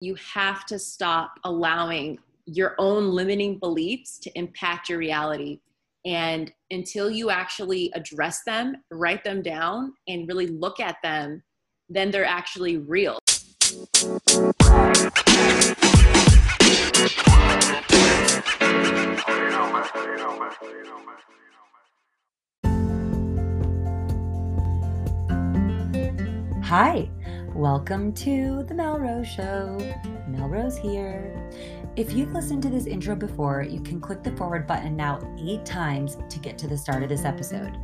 [0.00, 5.58] you have to stop allowing your own limiting beliefs to impact your reality.
[6.06, 11.42] And until you actually address them, write them down, and really look at them,
[11.88, 13.18] then they're actually real.
[26.62, 27.10] Hi,
[27.58, 29.76] welcome to The Melrose Show.
[30.28, 31.34] Melrose here.
[31.98, 35.66] If you've listened to this intro before, you can click the forward button now eight
[35.66, 37.76] times to get to the start of this episode.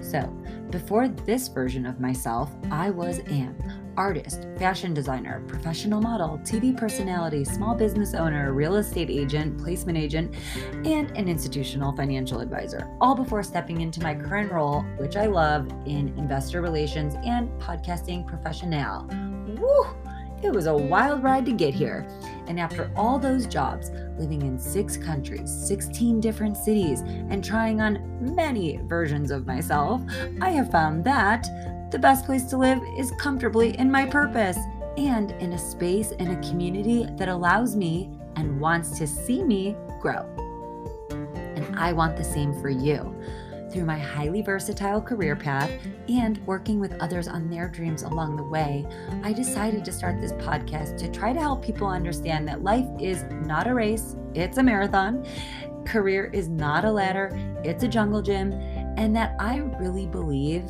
[0.00, 0.28] So,
[0.70, 7.44] before this version of myself, I was Anne, artist, fashion designer, professional model, TV personality,
[7.44, 10.36] small business owner, real estate agent, placement agent,
[10.86, 15.68] and an institutional financial advisor, all before stepping into my current role, which I love,
[15.84, 19.08] in investor relations and podcasting professional.
[19.60, 20.07] Woo!
[20.42, 22.06] It was a wild ride to get here.
[22.46, 28.34] And after all those jobs, living in six countries, 16 different cities, and trying on
[28.34, 30.00] many versions of myself,
[30.40, 31.46] I have found that
[31.90, 34.58] the best place to live is comfortably in my purpose
[34.96, 39.76] and in a space and a community that allows me and wants to see me
[40.00, 40.24] grow.
[41.10, 43.14] And I want the same for you.
[43.70, 45.70] Through my highly versatile career path
[46.08, 48.86] and working with others on their dreams along the way,
[49.22, 53.24] I decided to start this podcast to try to help people understand that life is
[53.44, 55.26] not a race, it's a marathon.
[55.84, 57.30] Career is not a ladder,
[57.62, 58.52] it's a jungle gym.
[58.96, 60.64] And that I really believe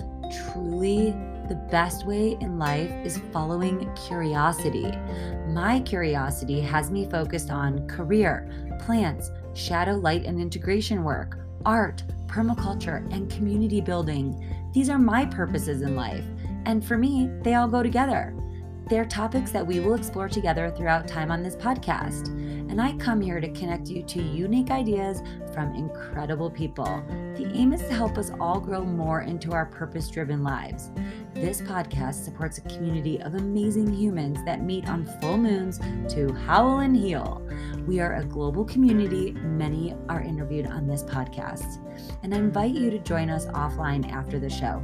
[0.53, 1.13] truly
[1.49, 4.93] the best way in life is following curiosity.
[5.47, 13.11] My curiosity has me focused on career, plants, shadow, light, and integration work, art, permaculture,
[13.13, 14.45] and community building.
[14.73, 16.25] These are my purposes in life.
[16.67, 18.35] And for me, they all go together.
[18.89, 22.29] They're topics that we will explore together throughout time on this podcast
[22.69, 27.03] and I come here to connect you to unique ideas from incredible people.
[27.35, 30.91] The aim is to help us all grow more into our purpose driven lives.
[31.41, 35.79] This podcast supports a community of amazing humans that meet on full moons
[36.13, 37.41] to howl and heal.
[37.87, 39.31] We are a global community.
[39.31, 41.79] Many are interviewed on this podcast.
[42.25, 44.83] And I invite you to join us offline after the show.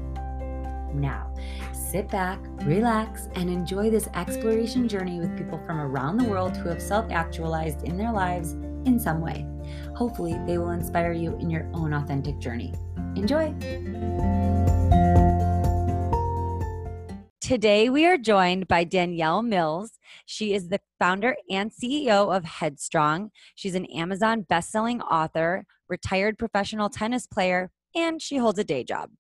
[0.95, 1.35] Now,
[1.73, 6.69] sit back, relax, and enjoy this exploration journey with people from around the world who
[6.69, 8.53] have self actualized in their lives
[8.87, 9.45] in some way.
[9.97, 12.75] Hopefully, they will inspire you in your own authentic journey.
[13.17, 13.53] Enjoy!
[17.45, 19.99] Today, we are joined by Danielle Mills.
[20.25, 23.33] She is the founder and CEO of Headstrong.
[23.55, 29.11] She's an Amazon bestselling author, retired professional tennis player, and she holds a day job.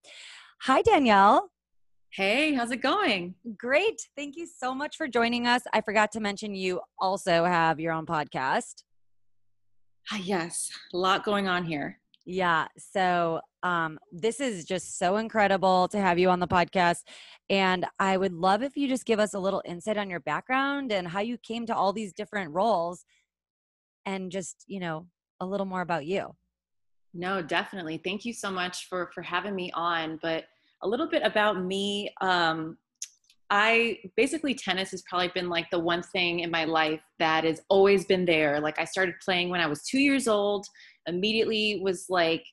[0.62, 1.50] Hi, Danielle.
[2.12, 3.34] Hey, how's it going?
[3.58, 4.08] Great.
[4.16, 5.60] Thank you so much for joining us.
[5.74, 8.84] I forgot to mention you also have your own podcast.
[10.10, 12.00] Ah, yes, a lot going on here.
[12.24, 12.68] Yeah.
[12.78, 17.02] So, um, this is just so incredible to have you on the podcast.
[17.48, 20.92] And I would love if you just give us a little insight on your background
[20.92, 23.06] and how you came to all these different roles
[24.04, 25.06] and just, you know,
[25.40, 26.36] a little more about you.
[27.14, 28.00] No, definitely.
[28.04, 30.18] Thank you so much for for having me on.
[30.20, 30.44] But
[30.82, 32.12] a little bit about me.
[32.20, 32.76] Um,
[33.50, 37.62] I basically tennis has probably been like the one thing in my life that has
[37.68, 38.60] always been there.
[38.60, 40.66] Like I started playing when I was two years old.
[41.06, 42.44] Immediately was like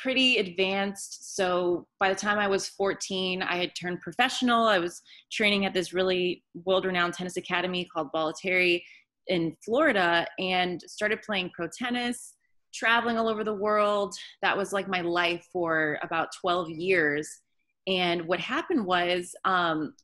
[0.00, 1.36] pretty advanced.
[1.36, 4.64] So by the time I was 14, I had turned professional.
[4.64, 8.82] I was training at this really world-renowned tennis academy called Bollettieri
[9.28, 12.34] in Florida, and started playing pro tennis.
[12.74, 14.14] Traveling all over the world.
[14.42, 17.42] That was like my life for about 12 years
[17.86, 19.94] and what happened was um,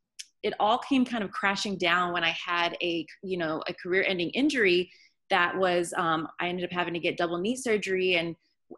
[0.42, 4.04] it all came kind of crashing down when I had a, you know, a career
[4.06, 4.90] ending injury
[5.30, 8.16] that was, um, I ended up having to get double knee surgery.
[8.16, 8.34] And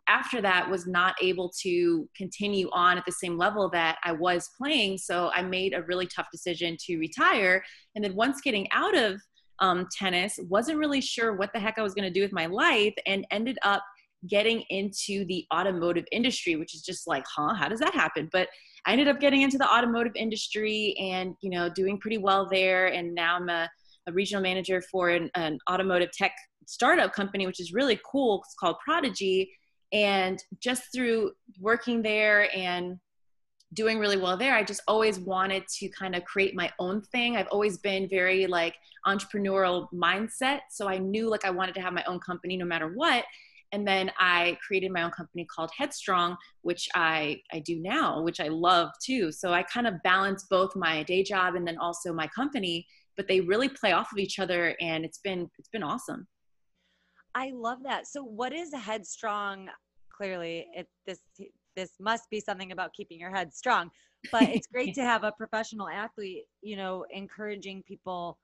[0.09, 4.51] after that was not able to continue on at the same level that I was
[4.57, 4.99] playing.
[4.99, 7.63] So I made a really tough decision to retire.
[7.95, 9.21] And then once getting out of
[9.59, 12.47] um, tennis, wasn't really sure what the heck I was going to do with my
[12.47, 13.83] life and ended up
[14.29, 18.29] getting into the automotive industry, which is just like, huh, how does that happen?
[18.33, 18.49] But
[18.87, 22.87] I ended up getting into the automotive industry and, you know, doing pretty well there.
[22.87, 23.69] And now I'm a,
[24.09, 26.33] a regional manager for an, an automotive tech
[26.67, 28.43] startup company, which is really cool.
[28.45, 29.51] It's called Prodigy.
[29.93, 32.99] And just through working there and
[33.75, 37.37] doing really well there, I just always wanted to kind of create my own thing.
[37.37, 38.75] I've always been very like
[39.07, 40.61] entrepreneurial mindset.
[40.71, 43.25] So I knew like I wanted to have my own company no matter what
[43.73, 48.39] and then i created my own company called headstrong which i i do now which
[48.39, 52.13] i love too so i kind of balance both my day job and then also
[52.13, 52.87] my company
[53.17, 56.27] but they really play off of each other and it's been it's been awesome
[57.35, 58.07] i love that.
[58.07, 59.69] So what is headstrong?
[60.11, 61.21] Clearly it this
[61.75, 63.91] this must be something about keeping your head strong
[64.31, 68.39] but it's great to have a professional athlete you know encouraging people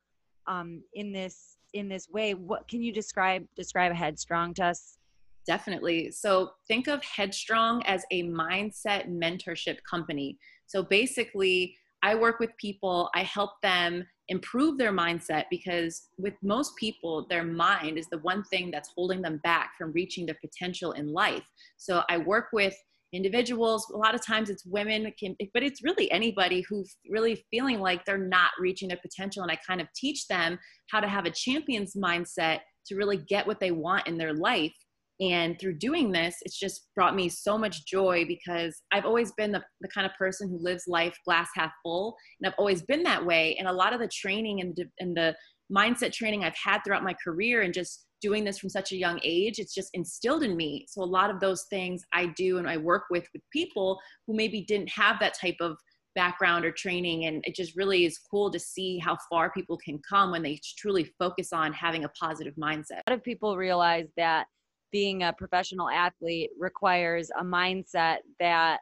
[0.48, 2.34] um, in this in this way.
[2.34, 4.98] What can you describe describe headstrong to us?
[5.46, 6.10] Definitely.
[6.10, 10.38] So think of headstrong as a mindset mentorship company.
[10.66, 16.76] So basically i work with people i help them improve their mindset because with most
[16.76, 20.92] people their mind is the one thing that's holding them back from reaching their potential
[20.92, 21.44] in life.
[21.76, 22.74] So i work with
[23.12, 23.90] individuals.
[23.94, 28.04] A lot of times it's women can, but it's really anybody who's really feeling like
[28.04, 29.42] they're not reaching their potential.
[29.42, 30.58] And i kind of teach them
[30.90, 34.74] how to have a champion's mindset to really get what they want in their life
[35.20, 39.52] and through doing this it's just brought me so much joy because i've always been
[39.52, 42.16] the, the kind of person who lives life glass half full.
[42.40, 43.56] And i've always been that way.
[43.58, 45.34] And a lot of the training and, and the
[45.74, 49.20] mindset training i've had throughout my career and just doing this from such a young
[49.22, 50.86] age it's just instilled in me.
[50.88, 54.34] So a lot of those things i do and i work with with people who
[54.34, 55.76] maybe didn't have that type of
[56.14, 57.26] background or training.
[57.26, 60.58] And it just really is cool to see how far people can come when they
[60.76, 63.02] truly focus on having a positive mindset.
[63.06, 64.48] A lot of people realize that
[64.90, 68.80] being a professional athlete requires a mindset that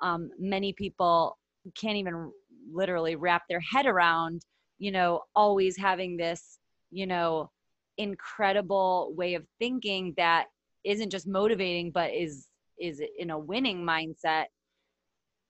[0.00, 1.38] um, many people
[1.74, 2.32] can't even
[2.72, 4.44] literally wrap their head around
[4.78, 6.58] you know always having this
[6.90, 7.50] you know
[7.98, 10.46] incredible way of thinking that
[10.84, 12.48] isn't just motivating but is
[12.80, 14.46] is in a winning mindset.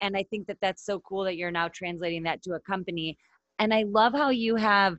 [0.01, 3.17] And i think that that's so cool that you're now translating that to a company.
[3.59, 4.97] And i love how you have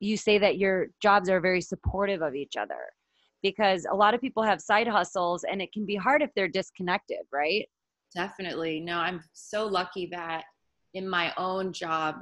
[0.00, 2.92] you say that your jobs are very supportive of each other
[3.42, 6.48] because a lot of people have side hustles and it can be hard if they're
[6.48, 7.68] disconnected right
[8.14, 10.44] definitely no i'm so lucky that
[10.94, 12.16] in my own job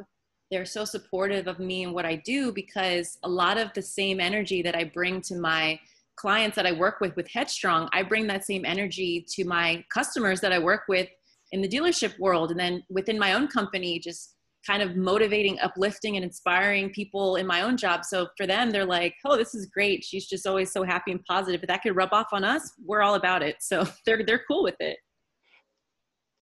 [0.50, 4.20] they're so supportive of me and what I do because a lot of the same
[4.20, 5.78] energy that I bring to my
[6.16, 10.40] clients that I work with with Headstrong, I bring that same energy to my customers
[10.40, 11.08] that I work with
[11.52, 12.50] in the dealership world.
[12.50, 14.34] And then within my own company, just
[14.68, 18.04] kind of motivating, uplifting, and inspiring people in my own job.
[18.04, 20.04] So for them, they're like, oh, this is great.
[20.04, 21.62] She's just always so happy and positive.
[21.62, 23.56] If that could rub off on us, we're all about it.
[23.60, 24.98] So they're, they're cool with it.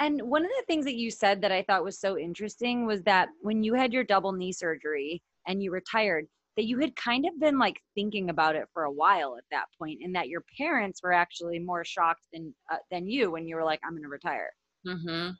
[0.00, 3.02] And one of the things that you said that I thought was so interesting was
[3.04, 6.26] that when you had your double knee surgery and you retired,
[6.56, 9.66] that you had kind of been like thinking about it for a while at that
[9.78, 13.56] point, and that your parents were actually more shocked than uh, than you when you
[13.56, 14.50] were like, "I'm going to retire."
[14.86, 15.30] Mm-hmm.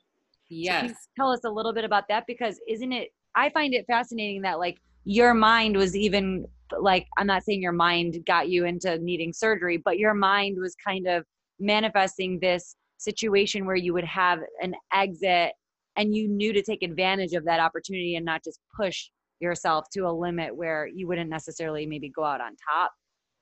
[0.49, 0.91] Yes.
[0.91, 3.09] So tell us a little bit about that because isn't it?
[3.35, 6.45] I find it fascinating that like your mind was even
[6.79, 10.75] like I'm not saying your mind got you into needing surgery, but your mind was
[10.83, 11.25] kind of
[11.59, 15.53] manifesting this situation where you would have an exit
[15.95, 19.09] and you knew to take advantage of that opportunity and not just push
[19.39, 22.91] yourself to a limit where you wouldn't necessarily maybe go out on top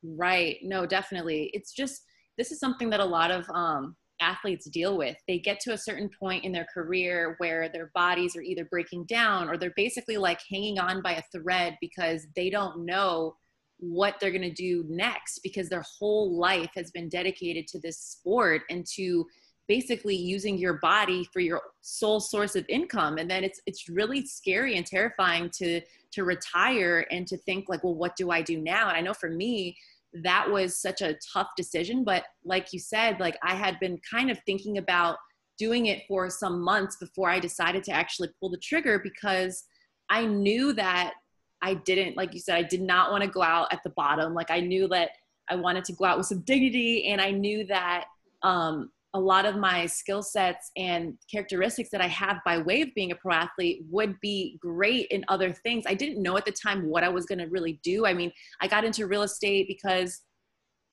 [0.04, 2.04] right no definitely it's just
[2.38, 5.18] this is something that a lot of um, athletes deal with.
[5.28, 9.06] They get to a certain point in their career where their bodies are either breaking
[9.06, 13.36] down or they're basically like hanging on by a thread because they don't know
[13.78, 18.00] what they're going to do next because their whole life has been dedicated to this
[18.00, 19.26] sport and to
[19.68, 23.18] basically using your body for your sole source of income.
[23.18, 25.82] And then it's it's really scary and terrifying to
[26.12, 28.88] to retire and to think like well what do i do now?
[28.90, 29.76] And i know for me
[30.24, 34.32] that was such a tough decision but like you said like i had been kind
[34.32, 35.18] of thinking about
[35.58, 39.66] doing it for some months before i decided to actually pull the trigger because
[40.10, 41.14] i knew that
[41.62, 44.34] i didn't like you said i did not want to go out at the bottom.
[44.34, 45.12] Like i knew that
[45.50, 48.06] i wanted to go out with some dignity and i knew that
[48.44, 52.90] um, a lot of my skill sets and characteristics that I have by way of
[52.96, 55.86] being a pro athlete would be great in other things.
[55.88, 58.06] I didn't know at the time what I was going to really do.
[58.06, 58.30] I mean,
[58.62, 60.22] I got into real estate because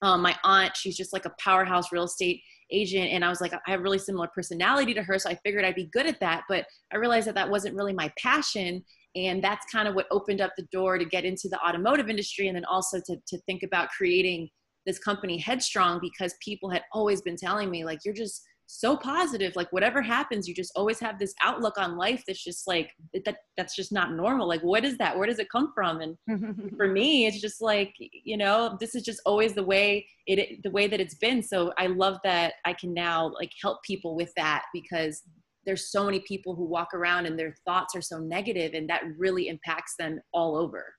[0.01, 3.11] um, my aunt, she's just like a powerhouse real estate agent.
[3.11, 5.19] And I was like, I have really similar personality to her.
[5.19, 6.43] So I figured I'd be good at that.
[6.47, 8.85] But I realized that that wasn't really my passion.
[9.17, 12.47] And that's kind of what opened up the door to get into the automotive industry
[12.47, 14.49] and then also to, to think about creating
[14.85, 19.55] this company headstrong because people had always been telling me like you're just so positive
[19.55, 22.91] like whatever happens you just always have this outlook on life that's just like
[23.25, 24.47] that that's just not normal.
[24.47, 25.17] Like what is that?
[25.17, 26.01] Where does it come from?
[26.01, 30.63] And for me it's just like you know this is just always the way it
[30.63, 31.43] the way that it's been.
[31.43, 35.21] So i love that i can now like help people with that because
[35.65, 39.03] there's so many people who walk around and their thoughts are so negative and that
[39.17, 40.93] really impacts them all over.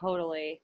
[0.00, 0.60] Totally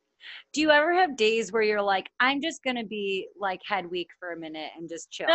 [0.52, 3.90] do you ever have days where you're like, I'm just going to be like head
[3.90, 5.28] weak for a minute and just chill?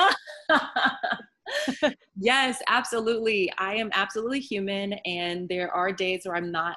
[2.19, 3.51] yes, absolutely.
[3.57, 4.93] I am absolutely human.
[5.05, 6.75] And there are days where I'm not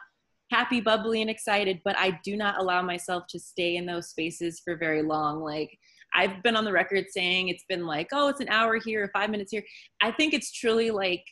[0.51, 4.61] happy, bubbly, and excited, but I do not allow myself to stay in those spaces
[4.65, 5.41] for very long.
[5.41, 5.79] Like,
[6.15, 9.31] I've been on the record saying it's been like, oh, it's an hour here, five
[9.31, 9.65] minutes here.
[10.03, 11.25] I think it's truly like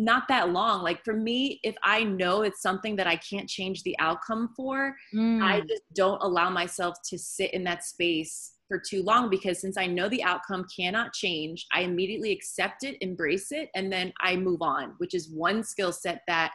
[0.00, 0.82] not that long.
[0.82, 4.96] Like for me, if I know it's something that I can't change the outcome for,
[5.14, 5.42] mm.
[5.42, 9.76] I just don't allow myself to sit in that space for too long because since
[9.76, 14.36] I know the outcome cannot change, I immediately accept it, embrace it, and then I
[14.36, 16.52] move on, which is one skill set that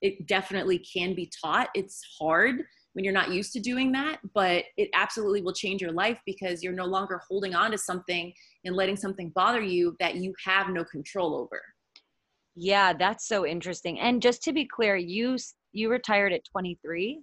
[0.00, 1.68] it definitely can be taught.
[1.74, 2.62] It's hard
[2.94, 6.62] when you're not used to doing that, but it absolutely will change your life because
[6.62, 8.32] you're no longer holding on to something
[8.64, 11.60] and letting something bother you that you have no control over.
[12.60, 14.00] Yeah, that's so interesting.
[14.00, 15.36] And just to be clear, you
[15.72, 17.20] you retired at 23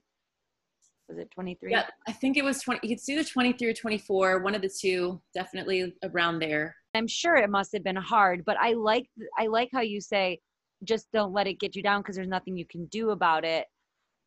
[1.10, 3.74] was it 23 yeah i think it was 20 you could see the 23 or
[3.74, 6.76] 24 one of the two definitely around there.
[6.94, 10.40] I'm sure it must have been hard but i like i like how you say
[10.84, 13.66] just don't let it get you down because there's nothing you can do about it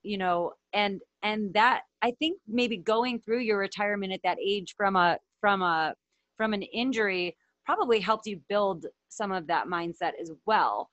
[0.03, 4.75] you know and and that i think maybe going through your retirement at that age
[4.77, 5.95] from a from a
[6.37, 10.89] from an injury probably helped you build some of that mindset as well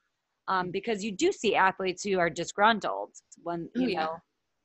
[0.48, 3.12] um, because you do see athletes who are disgruntled
[3.44, 4.00] when oh, you yeah.
[4.04, 4.18] know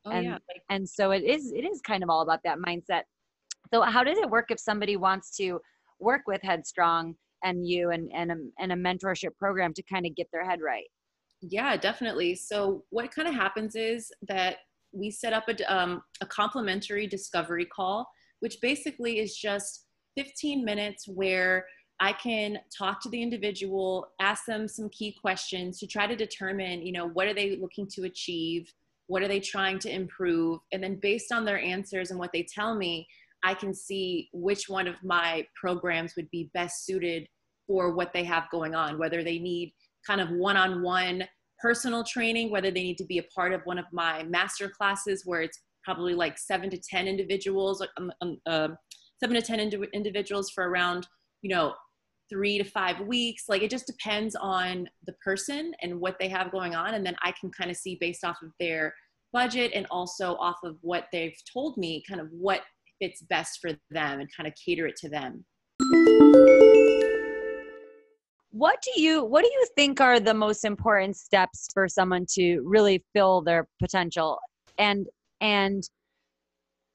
[0.04, 0.38] Oh, and yeah.
[0.70, 3.02] and so it is it is kind of all about that mindset.
[3.72, 5.60] So how does it work if somebody wants to
[5.98, 10.14] work with Headstrong and you and and a, and a mentorship program to kind of
[10.16, 10.86] get their head right?
[11.42, 12.34] Yeah, definitely.
[12.34, 14.56] So what kind of happens is that
[14.92, 18.08] we set up a um, a complimentary discovery call,
[18.40, 19.84] which basically is just
[20.16, 21.66] 15 minutes where
[22.00, 26.84] I can talk to the individual, ask them some key questions to try to determine,
[26.84, 28.72] you know, what are they looking to achieve?
[29.10, 32.44] what are they trying to improve and then based on their answers and what they
[32.44, 33.06] tell me
[33.42, 37.26] i can see which one of my programs would be best suited
[37.66, 39.72] for what they have going on whether they need
[40.06, 41.24] kind of one-on-one
[41.60, 45.22] personal training whether they need to be a part of one of my master classes
[45.26, 48.68] where it's probably like seven to ten individuals um, um, uh,
[49.18, 51.08] seven to ten indi- individuals for around
[51.42, 51.74] you know
[52.30, 53.44] three to five weeks.
[53.48, 56.94] Like it just depends on the person and what they have going on.
[56.94, 58.94] And then I can kind of see based off of their
[59.32, 62.62] budget and also off of what they've told me, kind of what
[63.00, 65.44] fits best for them and kind of cater it to them.
[68.52, 72.60] What do you what do you think are the most important steps for someone to
[72.64, 74.38] really fill their potential
[74.76, 75.06] and
[75.40, 75.88] and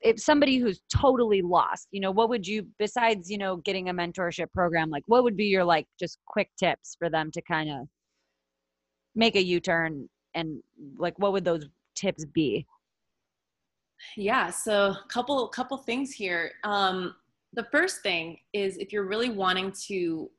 [0.05, 3.93] if somebody who's totally lost you know what would you besides you know getting a
[3.93, 7.69] mentorship program like what would be your like just quick tips for them to kind
[7.69, 7.88] of
[9.15, 10.62] make a u-turn and
[10.97, 12.65] like what would those tips be?
[14.15, 16.51] Yeah so a couple couple things here.
[16.63, 17.15] Um
[17.53, 20.29] the first thing is if you're really wanting to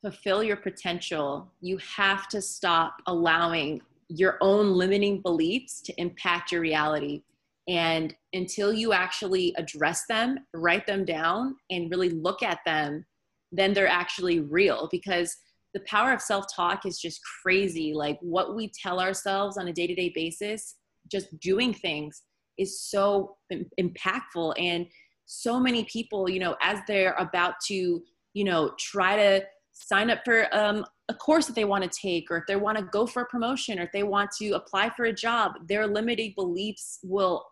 [0.00, 6.60] fulfill your potential you have to stop allowing your own limiting beliefs to impact your
[6.60, 7.22] reality
[7.70, 13.06] and until you actually address them, write them down, and really look at them,
[13.52, 15.36] then they're actually real because
[15.72, 17.94] the power of self talk is just crazy.
[17.94, 20.74] Like what we tell ourselves on a day to day basis,
[21.10, 22.22] just doing things
[22.58, 23.36] is so
[23.80, 24.54] impactful.
[24.58, 24.86] And
[25.26, 28.02] so many people, you know, as they're about to,
[28.34, 32.32] you know, try to sign up for um, a course that they want to take,
[32.32, 34.90] or if they want to go for a promotion, or if they want to apply
[34.96, 37.44] for a job, their limiting beliefs will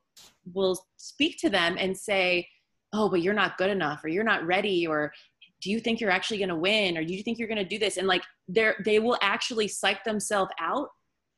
[0.54, 2.46] will speak to them and say,
[2.92, 5.12] oh, but you're not good enough, or you're not ready, or
[5.60, 7.64] do you think you're actually going to win, or do you think you're going to
[7.64, 7.96] do this?
[7.96, 10.88] And like they're, they will actually psych themselves out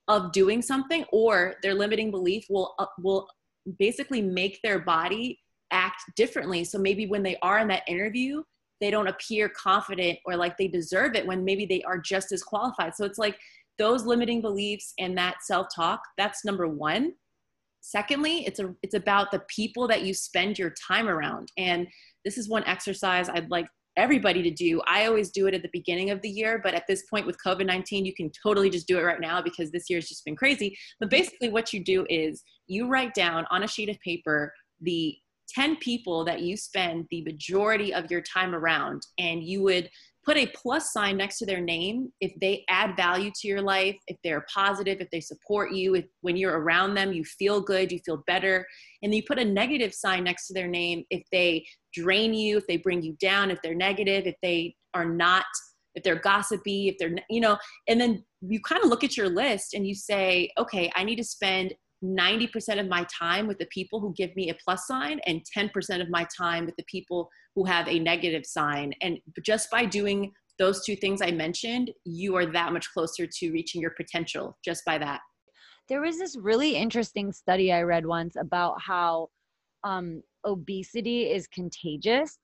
[0.09, 3.29] of doing something, or their limiting belief will, uh, will
[3.79, 5.39] basically make their body
[5.71, 6.65] act differently.
[6.65, 8.43] So maybe when they are in that interview,
[8.81, 12.43] they don't appear confident or like they deserve it when maybe they are just as
[12.43, 12.95] qualified.
[12.95, 13.39] So it's like
[13.79, 17.13] those limiting beliefs and that self talk, that's number one
[17.81, 21.51] secondly it's a it's about the people that you spend your time around.
[21.57, 21.87] And
[22.25, 24.81] this is one exercise i'd like everybody to do.
[24.87, 27.37] I always do it at the beginning of the year but at this point with
[27.45, 30.77] covid-19 you can totally just do it right now because this year's just been crazy.
[31.01, 35.17] But basically what you do is you write down on a sheet of paper the
[35.55, 39.91] 10 people that you spend the majority of your time around and you would
[40.25, 42.13] put a plus sign next to their name.
[42.21, 46.05] If they add value to your life if they're positive if they support you if
[46.21, 48.67] when you're around them you feel good you feel better.
[49.03, 51.05] And then you put a negative sign next to their name.
[51.11, 55.05] If they drain you if they bring you down if they're negative if they are
[55.05, 55.45] not
[55.95, 57.59] if they're gossipy if they're you know
[57.89, 61.17] and then you kind of look at your list and you say okay i need
[61.17, 65.21] to spend 90% of my time with the people who give me a plus sign
[65.27, 68.93] and 10% of my time with the people who have a negative sign.
[69.03, 73.51] And just by doing those two things I mentioned, you are that much closer to
[73.51, 75.21] reaching your potential just by that.
[75.89, 79.29] there was this really interesting study I read once about how
[79.83, 82.39] um, obesity is contagious.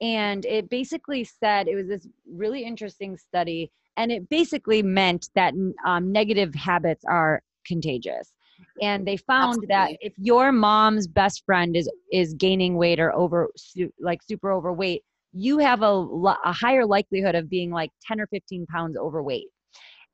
[0.00, 5.54] And it basically said it was this really interesting study, and it basically meant that
[5.84, 8.32] um, negative habits are contagious.
[8.80, 9.66] And they found Absolutely.
[9.68, 13.50] that if your mom's best friend is is gaining weight or over
[14.00, 16.06] like super overweight, you have a,
[16.44, 19.48] a higher likelihood of being like 10 or 15 pounds overweight.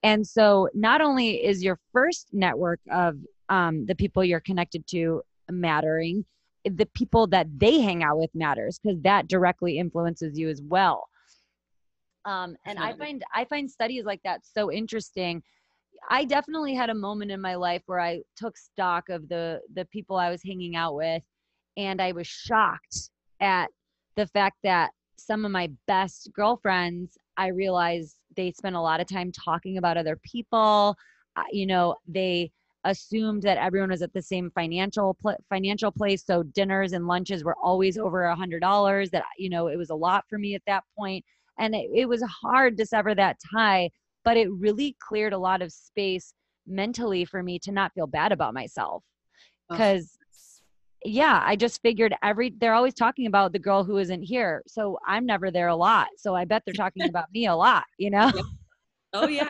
[0.02, 3.16] And so, not only is your first network of
[3.48, 6.24] um, the people you're connected to mattering,
[6.64, 11.08] the people that they hang out with matters because that directly influences you as well.
[12.24, 15.42] Um, and I find I find studies like that so interesting.
[16.10, 19.84] I definitely had a moment in my life where I took stock of the the
[19.86, 21.22] people I was hanging out with,
[21.76, 23.10] and I was shocked
[23.40, 23.68] at
[24.16, 29.06] the fact that some of my best girlfriends, I realized they spent a lot of
[29.06, 30.96] time talking about other people.
[31.36, 32.50] Uh, you know, they
[32.84, 37.42] assumed that everyone was at the same financial pl- financial place so dinners and lunches
[37.42, 40.54] were always over a hundred dollars that you know it was a lot for me
[40.54, 41.24] at that point
[41.58, 43.88] and it, it was hard to sever that tie
[44.24, 46.34] but it really cleared a lot of space
[46.66, 49.02] mentally for me to not feel bad about myself
[49.70, 50.16] because
[51.04, 54.62] yeah, I just figured every they're always talking about the girl who isn't here.
[54.66, 56.08] So I'm never there a lot.
[56.16, 58.32] So I bet they're talking about me a lot, you know?
[59.12, 59.48] Oh yeah.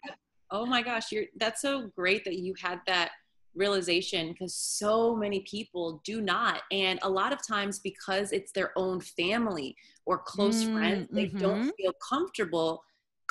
[0.50, 3.12] Oh my gosh, you're that's so great that you had that
[3.54, 8.72] realization because so many people do not and a lot of times because it's their
[8.76, 9.76] own family
[10.06, 11.38] or close mm, friends they mm-hmm.
[11.38, 12.82] don't feel comfortable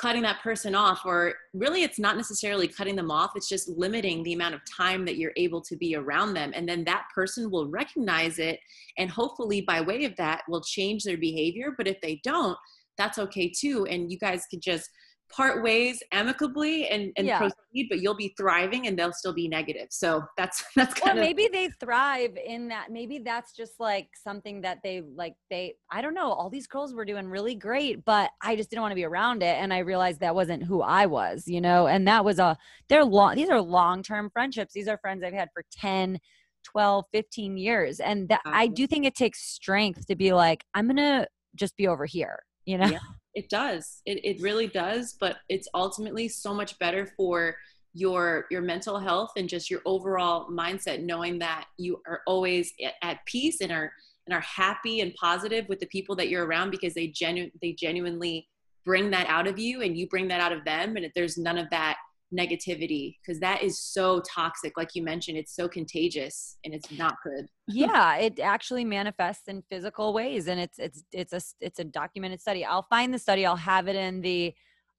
[0.04, 4.22] cutting that person off or really it's not necessarily cutting them off it's just limiting
[4.22, 7.50] the amount of time that you're able to be around them and then that person
[7.50, 8.60] will recognize it
[8.98, 12.58] and hopefully by way of that will change their behavior but if they don't
[12.98, 14.90] that's okay too and you guys could just
[15.30, 17.38] part ways amicably and, and yeah.
[17.38, 19.88] proceed, but you'll be thriving and they'll still be negative.
[19.90, 22.90] So that's that's kind or maybe they thrive in that.
[22.90, 25.34] Maybe that's just like something that they like.
[25.50, 26.32] They I don't know.
[26.32, 29.42] All these girls were doing really great, but I just didn't want to be around
[29.42, 31.44] it, and I realized that wasn't who I was.
[31.46, 32.56] You know, and that was a
[32.88, 33.34] they're long.
[33.36, 34.72] These are long term friendships.
[34.72, 36.18] These are friends I've had for 10,
[36.64, 40.86] 12, 15 years, and that I do think it takes strength to be like I'm
[40.86, 42.40] gonna just be over here.
[42.66, 42.86] You know.
[42.86, 42.98] Yeah
[43.34, 47.56] it does it, it really does but it's ultimately so much better for
[47.92, 52.72] your your mental health and just your overall mindset knowing that you are always
[53.02, 53.92] at peace and are
[54.26, 57.72] and are happy and positive with the people that you're around because they genu- they
[57.72, 58.48] genuinely
[58.84, 61.58] bring that out of you and you bring that out of them and there's none
[61.58, 61.96] of that
[62.36, 67.14] negativity because that is so toxic like you mentioned it's so contagious and it's not
[67.22, 67.46] good.
[67.68, 72.40] Yeah it actually manifests in physical ways and it's it's it's a it's a documented
[72.40, 72.64] study.
[72.64, 74.54] I'll find the study i'll have it in the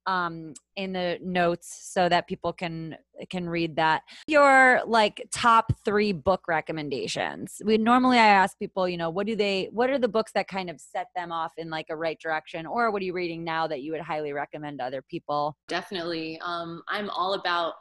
[0.06, 2.96] um in the notes so that people can
[3.30, 4.02] can read that.
[4.26, 7.60] Your like top 3 book recommendations.
[7.64, 10.48] We normally i ask people you know what do they what are the books that
[10.48, 12.66] kind of set them off in like a right direction?
[12.66, 15.56] Or what are you reading now that you would highly recommend to other people?
[15.68, 16.40] Definitely.
[16.44, 17.74] Um i'm all about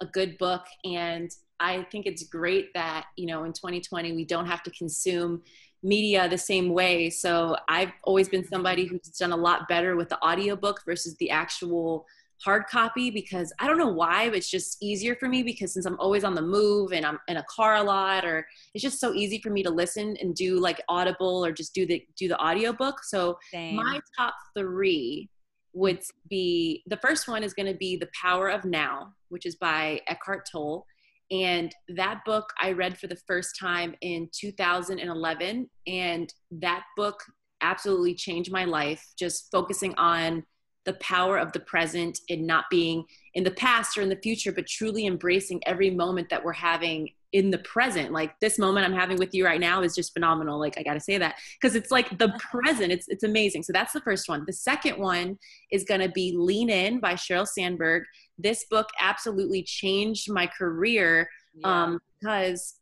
[0.00, 4.46] a good book and i think it's great that you know in 2020 we don't
[4.46, 5.42] have to consume
[5.86, 7.08] media the same way.
[7.08, 11.30] So I've always been somebody who's done a lot better with the audiobook versus the
[11.30, 12.06] actual
[12.44, 15.86] hard copy because I don't know why, but it's just easier for me because since
[15.86, 19.00] I'm always on the move and I'm in a car a lot or it's just
[19.00, 22.28] so easy for me to listen and do like audible or just do the do
[22.28, 23.02] the audiobook.
[23.04, 23.76] So Same.
[23.76, 25.30] my top 3
[25.72, 29.56] would be the first one is going to be The Power of Now, which is
[29.56, 30.84] by Eckhart Tolle.
[31.30, 35.68] And that book I read for the first time in 2011.
[35.86, 37.22] And that book
[37.60, 40.44] absolutely changed my life, just focusing on
[40.84, 44.52] the power of the present and not being in the past or in the future,
[44.52, 48.12] but truly embracing every moment that we're having in the present.
[48.12, 50.58] Like this moment I'm having with you right now is just phenomenal.
[50.58, 52.90] Like I got to say that because it's like the present.
[52.90, 53.62] It's it's amazing.
[53.62, 54.44] So that's the first one.
[54.46, 55.38] The second one
[55.70, 58.04] is to be Lean In by Sheryl Sandberg.
[58.38, 61.84] This book absolutely changed my career yeah.
[61.84, 62.76] um, because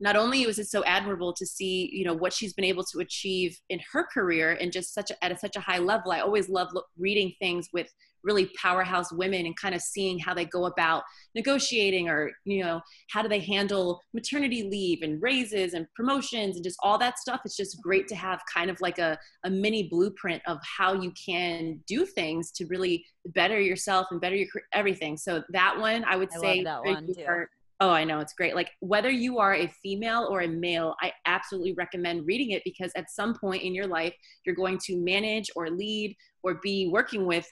[0.00, 2.98] not only was it so admirable to see you know what she's been able to
[2.98, 6.20] achieve in her career and just such a, at a, such a high level i
[6.20, 7.88] always love lo- reading things with
[8.26, 11.04] really powerhouse women and kind of seeing how they go about
[11.34, 12.80] negotiating or you know
[13.10, 17.40] how do they handle maternity leave and raises and promotions and just all that stuff.
[17.44, 21.12] It's just great to have kind of like a, a mini blueprint of how you
[21.12, 25.16] can do things to really better yourself and better your everything.
[25.16, 27.46] So that one i would I say that one too.
[27.80, 28.54] Oh, I know it's great.
[28.54, 32.90] Like whether you are a female or a male, I absolutely recommend reading it because
[32.96, 37.26] at some point in your life, you're going to manage or lead or be working
[37.26, 37.46] with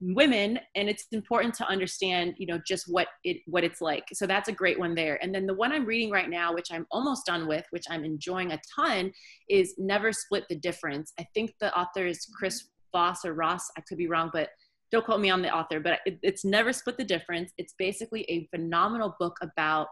[0.00, 4.26] women and it's important to understand you know just what it what it's like so
[4.26, 6.86] that's a great one there and then the one i'm reading right now which i'm
[6.90, 9.12] almost done with which i'm enjoying a ton
[9.50, 13.82] is never split the difference i think the author is chris voss or ross i
[13.86, 14.48] could be wrong but
[14.90, 18.22] don't quote me on the author but it, it's never split the difference it's basically
[18.28, 19.88] a phenomenal book about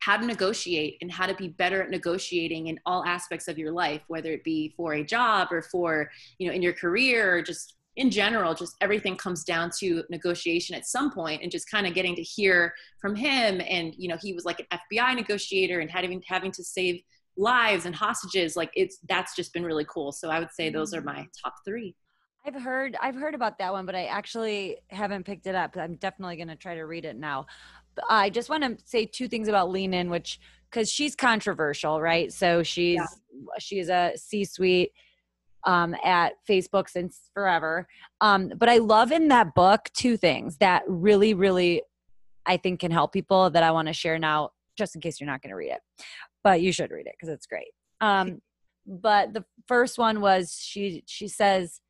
[0.00, 3.72] how to negotiate and how to be better at negotiating in all aspects of your
[3.72, 7.42] life whether it be for a job or for you know in your career or
[7.42, 11.86] just in general, just everything comes down to negotiation at some point and just kind
[11.86, 13.60] of getting to hear from him.
[13.60, 17.02] And, you know, he was like an FBI negotiator and having, having to save
[17.36, 18.56] lives and hostages.
[18.56, 20.10] Like it's, that's just been really cool.
[20.10, 21.06] So I would say those are mm.
[21.06, 21.94] my top three.
[22.46, 25.76] I've heard, I've heard about that one, but I actually haven't picked it up.
[25.76, 27.46] I'm definitely going to try to read it now.
[28.10, 32.32] I just want to say two things about Lean In, which, cause she's controversial, right?
[32.32, 33.06] So she's, yeah.
[33.58, 34.92] she's a C-suite
[35.64, 37.86] um, at Facebook since forever.
[38.20, 41.82] Um, but I love in that book two things that really, really,
[42.44, 45.30] I think can help people that I want to share now, just in case you're
[45.30, 45.80] not going to read it.
[46.42, 47.72] But you should read it because it's great.
[48.02, 48.42] Um,
[48.86, 51.80] but the first one was she she says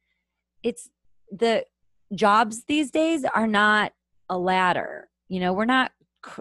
[0.64, 0.88] it's
[1.30, 1.64] the
[2.14, 3.92] jobs these days are not
[4.28, 5.08] a ladder.
[5.28, 5.92] You know, we're not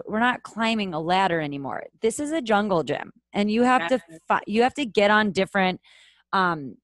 [0.06, 1.84] we're not climbing a ladder anymore.
[2.00, 5.30] This is a jungle gym, and you have to fi- you have to get on
[5.30, 5.80] different
[6.32, 6.76] um,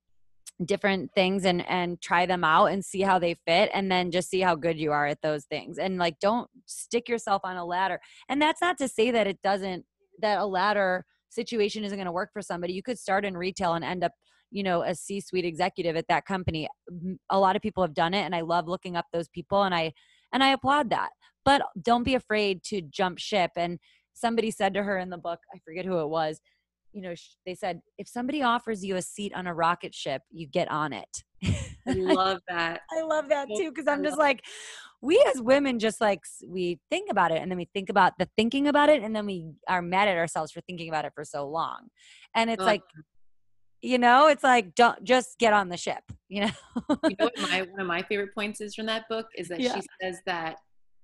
[0.64, 4.28] different things and and try them out and see how they fit and then just
[4.28, 7.64] see how good you are at those things and like don't stick yourself on a
[7.64, 7.98] ladder
[8.28, 9.84] and that's not to say that it doesn't
[10.20, 13.72] that a ladder situation isn't going to work for somebody you could start in retail
[13.72, 14.12] and end up
[14.50, 16.68] you know a c-suite executive at that company
[17.30, 19.74] a lot of people have done it and i love looking up those people and
[19.74, 19.92] i
[20.32, 21.10] and i applaud that
[21.44, 23.78] but don't be afraid to jump ship and
[24.12, 26.40] somebody said to her in the book i forget who it was
[26.92, 27.14] you know,
[27.46, 30.92] they said if somebody offers you a seat on a rocket ship, you get on
[30.92, 31.24] it.
[31.86, 32.80] I love that.
[32.90, 34.42] I love that too because I'm just like,
[35.00, 38.28] we as women just like we think about it and then we think about the
[38.36, 41.24] thinking about it and then we are mad at ourselves for thinking about it for
[41.24, 41.88] so long,
[42.34, 42.82] and it's like,
[43.82, 46.02] you know, it's like don't just get on the ship.
[46.28, 46.50] You know.
[47.04, 49.60] you know what my one of my favorite points is from that book is that
[49.60, 49.74] yeah.
[49.74, 50.56] she says that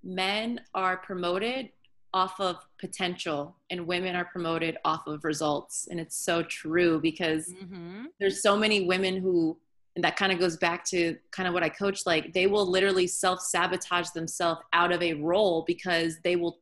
[0.05, 1.71] men are promoted
[2.15, 7.53] off of potential and women are promoted off of results and it's so true because
[7.53, 8.05] mm-hmm.
[8.21, 9.59] there's so many women who
[9.97, 12.65] and that kind of goes back to kind of what i coach like they will
[12.65, 16.59] literally self-sabotage themselves out of a role because they will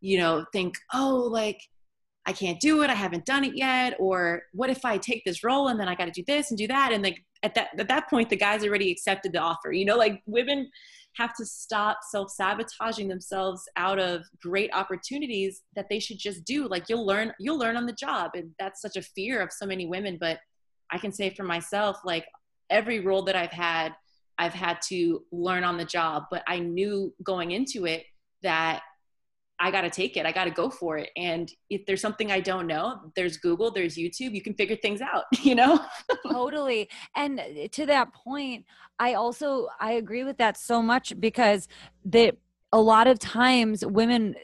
[0.00, 1.60] you know think oh like
[2.26, 5.42] i can't do it i haven't done it yet or what if i take this
[5.42, 7.68] role and then i got to do this and do that and like at that
[7.78, 10.68] at that point the guy's already accepted the offer you know like women
[11.16, 16.68] have to stop self sabotaging themselves out of great opportunities that they should just do.
[16.68, 18.32] Like you'll learn, you'll learn on the job.
[18.34, 20.18] And that's such a fear of so many women.
[20.20, 20.38] But
[20.90, 22.26] I can say for myself, like
[22.70, 23.94] every role that I've had,
[24.38, 26.24] I've had to learn on the job.
[26.30, 28.04] But I knew going into it
[28.42, 28.82] that
[29.58, 30.26] I got to take it.
[30.26, 31.10] I got to go for it.
[31.16, 35.00] And if there's something I don't know, there's Google, there's YouTube, you can figure things
[35.00, 35.80] out, you know?
[36.30, 36.88] totally.
[37.14, 38.66] And eh, to that point,
[38.98, 41.68] I also I agree with that so much because
[42.04, 42.32] the
[42.72, 44.34] a lot of times women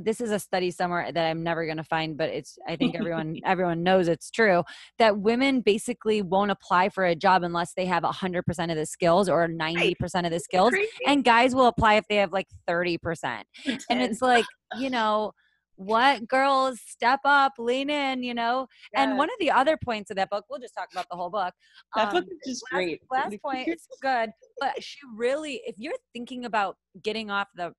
[0.00, 2.94] this is a study somewhere that i'm never going to find but it's i think
[2.94, 4.62] everyone everyone knows it's true
[4.98, 9.28] that women basically won't apply for a job unless they have 100% of the skills
[9.28, 10.72] or 90% of the skills
[11.06, 13.42] and guys will apply if they have like 30%
[13.90, 14.46] and it's like
[14.78, 15.32] you know
[15.76, 19.02] what girls step up lean in you know yes.
[19.02, 21.30] and one of the other points of that book we'll just talk about the whole
[21.30, 21.52] book
[21.94, 25.74] that um, book is just last, great last point it's good but she really if
[25.78, 27.72] you're thinking about getting off the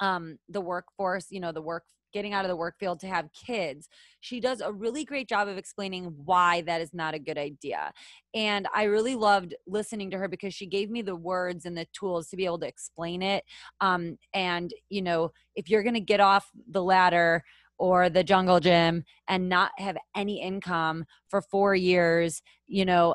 [0.00, 3.28] um the workforce you know the work getting out of the work field to have
[3.32, 3.88] kids
[4.20, 7.92] she does a really great job of explaining why that is not a good idea
[8.34, 11.86] and i really loved listening to her because she gave me the words and the
[11.92, 13.44] tools to be able to explain it
[13.80, 17.42] um, and you know if you're going to get off the ladder
[17.78, 23.14] or the jungle gym and not have any income for four years you know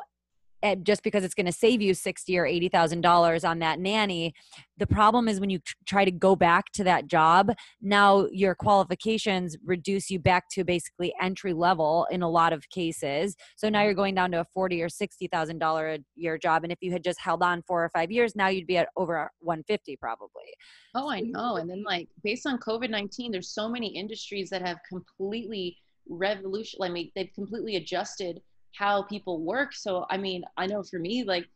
[0.63, 3.79] Eh, just because it's going to save you sixty or eighty thousand dollars on that
[3.79, 4.33] nanny.
[4.77, 9.57] The problem is when you try to go back to that job, now your qualifications
[9.65, 13.35] reduce you back to basically entry level in a lot of cases.
[13.55, 16.63] So now you're going down to a forty or sixty thousand dollar a year job,
[16.63, 18.89] and if you had just held on four or five years, now you'd be at
[18.95, 20.53] over one fifty probably.
[20.93, 21.55] Oh, I know.
[21.55, 26.79] And then like based on COVID nineteen, there's so many industries that have completely revolution.
[26.83, 28.41] I mean, they've completely adjusted
[28.77, 29.73] how people work.
[29.73, 31.47] So, I mean, I know for me, like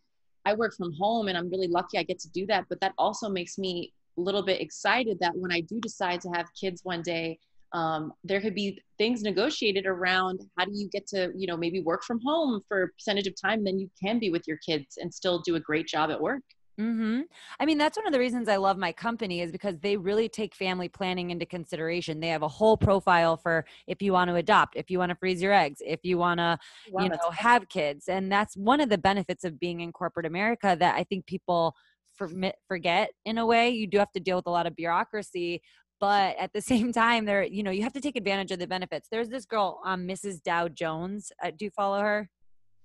[0.45, 2.65] I work from home and I'm really lucky I get to do that.
[2.69, 6.29] But that also makes me a little bit excited that when I do decide to
[6.29, 7.39] have kids one day,
[7.73, 11.81] um, there could be things negotiated around how do you get to, you know, maybe
[11.81, 14.97] work from home for a percentage of time, then you can be with your kids
[14.97, 16.43] and still do a great job at work.
[16.79, 17.21] Mm-hmm.
[17.59, 20.27] I mean, that's one of the reasons I love my company is because they really
[20.27, 22.19] take family planning into consideration.
[22.19, 25.15] They have a whole profile for if you want to adopt, if you want to
[25.15, 26.57] freeze your eggs, if you want to,
[26.91, 28.09] wow, you know, have kids.
[28.09, 31.75] And that's one of the benefits of being in corporate America that I think people
[32.67, 33.69] forget in a way.
[33.69, 35.61] You do have to deal with a lot of bureaucracy,
[35.99, 38.67] but at the same time, there, you know, you have to take advantage of the
[38.67, 39.07] benefits.
[39.09, 40.43] There's this girl, um, Mrs.
[40.43, 41.31] Dow Jones.
[41.43, 42.29] Uh, do you follow her?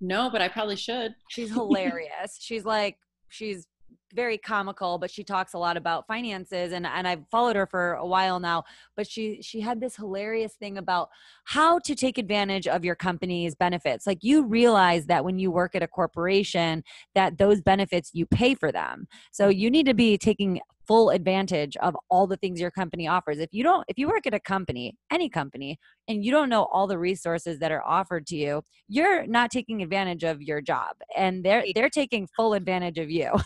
[0.01, 1.15] No, but I probably should.
[1.29, 2.39] She's hilarious.
[2.39, 2.97] she's like,
[3.29, 3.67] she's
[4.15, 7.95] very comical but she talks a lot about finances and and I've followed her for
[7.95, 8.65] a while now
[8.97, 11.11] but she she had this hilarious thing about
[11.45, 14.07] how to take advantage of your company's benefits.
[14.07, 18.55] Like you realize that when you work at a corporation that those benefits you pay
[18.55, 19.07] for them.
[19.31, 20.61] So you need to be taking
[20.91, 23.39] full advantage of all the things your company offers.
[23.39, 26.65] If you don't, if you work at a company, any company, and you don't know
[26.73, 30.97] all the resources that are offered to you, you're not taking advantage of your job
[31.17, 33.31] and they're they're taking full advantage of you.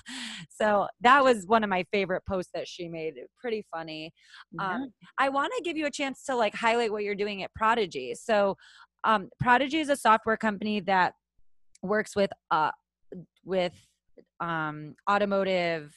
[0.51, 3.15] So that was one of my favorite posts that she made.
[3.41, 4.13] Pretty funny.
[4.53, 4.75] Yeah.
[4.75, 7.53] Um, I want to give you a chance to like highlight what you're doing at
[7.55, 8.15] Prodigy.
[8.15, 8.57] So
[9.03, 11.15] um, Prodigy is a software company that
[11.83, 12.71] works with uh
[13.45, 13.75] with
[14.41, 15.93] um automotive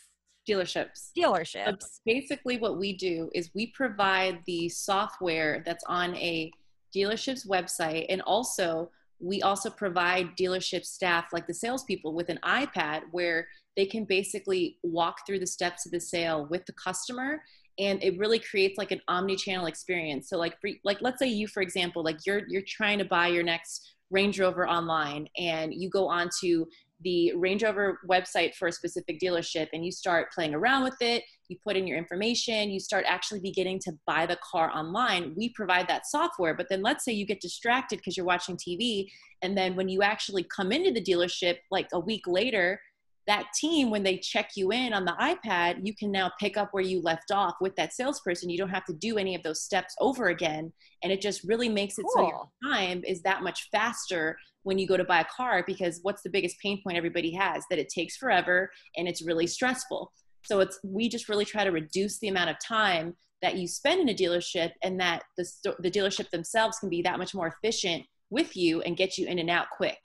[0.47, 1.11] dealerships.
[1.17, 1.81] Dealerships.
[1.81, 6.51] So basically, what we do is we provide the software that's on a
[6.95, 13.01] dealership's website, and also we also provide dealership staff, like the salespeople, with an iPad
[13.11, 17.41] where they can basically walk through the steps of the sale with the customer
[17.79, 21.47] and it really creates like an omni-channel experience so like for, like let's say you
[21.47, 25.89] for example like you're you're trying to buy your next range rover online and you
[25.89, 26.67] go on to
[27.01, 31.23] the Range Rover website for a specific dealership and you start playing around with it,
[31.47, 35.49] you put in your information, you start actually beginning to buy the car online, we
[35.49, 36.53] provide that software.
[36.55, 39.07] But then let's say you get distracted because you're watching TV.
[39.41, 42.79] And then when you actually come into the dealership like a week later,
[43.27, 46.69] that team, when they check you in on the iPad, you can now pick up
[46.71, 48.49] where you left off with that salesperson.
[48.49, 50.71] You don't have to do any of those steps over again.
[51.03, 52.25] And it just really makes it cool.
[52.25, 55.99] so your time is that much faster when you go to buy a car because
[56.03, 57.65] what's the biggest pain point everybody has?
[57.69, 60.11] That it takes forever and it's really stressful.
[60.45, 64.01] So it's we just really try to reduce the amount of time that you spend
[64.01, 65.45] in a dealership and that the,
[65.79, 69.37] the dealership themselves can be that much more efficient with you and get you in
[69.39, 69.97] and out quick.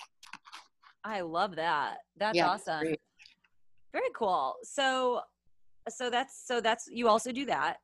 [1.05, 1.99] I love that.
[2.17, 2.81] That's yeah, awesome.
[2.81, 3.01] Great.
[3.93, 4.55] Very cool.
[4.63, 5.21] So
[5.89, 7.79] so that's so that's you also do that.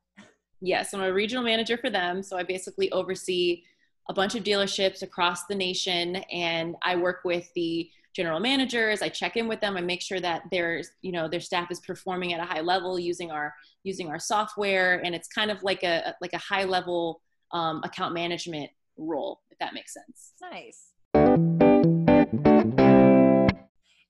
[0.61, 2.21] Yes, I'm a regional manager for them.
[2.23, 3.63] So I basically oversee
[4.09, 9.01] a bunch of dealerships across the nation and I work with the general managers.
[9.01, 9.77] I check in with them.
[9.77, 12.99] I make sure that their, you know, their staff is performing at a high level
[12.99, 15.01] using our using our software.
[15.05, 19.59] And it's kind of like a like a high level um, account management role, if
[19.59, 20.33] that makes sense.
[20.41, 20.93] Nice.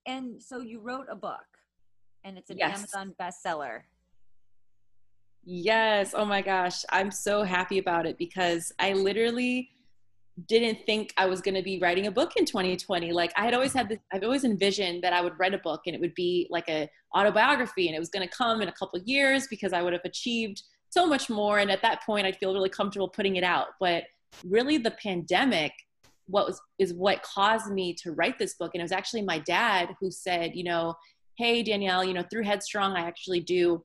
[0.07, 1.45] And so you wrote a book
[2.23, 2.77] and it's an yes.
[2.77, 3.81] Amazon bestseller.
[5.43, 6.13] Yes.
[6.15, 6.83] Oh my gosh.
[6.89, 9.69] I'm so happy about it because I literally
[10.47, 13.11] didn't think I was going to be writing a book in 2020.
[13.11, 15.81] Like I had always had this, I've always envisioned that I would write a book
[15.85, 18.73] and it would be like a autobiography and it was going to come in a
[18.73, 21.59] couple years because I would have achieved so much more.
[21.59, 23.67] And at that point, I'd feel really comfortable putting it out.
[23.79, 24.03] But
[24.45, 25.71] really the pandemic,
[26.27, 28.71] what was, is what caused me to write this book.
[28.73, 30.95] And it was actually my dad who said, you know,
[31.39, 33.83] hey danielle you know through headstrong i actually do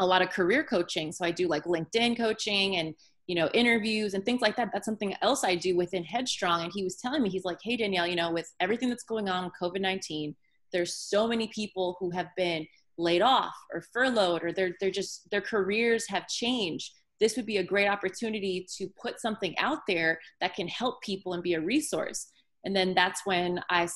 [0.00, 1.10] a lot of career coaching.
[1.12, 2.94] So i do like linkedin coaching and
[3.26, 4.70] you know interviews and things like that.
[4.72, 6.62] That's something else i do within headstrong.
[6.62, 9.28] And he was telling me he's like hey danielle you know with everything that's going
[9.28, 10.34] on with covid-19
[10.72, 12.66] there's so many people who have been
[12.98, 16.92] laid off or furloughed or they're, they're just their careers have changed.
[17.20, 21.32] This would be a great opportunity to put something out there that can help people
[21.32, 22.26] and be a resource.
[22.64, 23.88] And then that's when I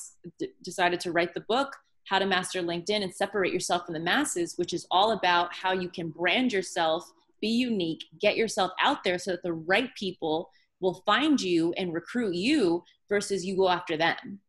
[0.63, 1.75] decided to write the book
[2.05, 5.71] how to master LinkedIn and separate yourself from the masses, which is all about how
[5.71, 10.49] you can brand yourself, be unique, get yourself out there so that the right people
[10.79, 14.39] will find you and recruit you versus you go after them.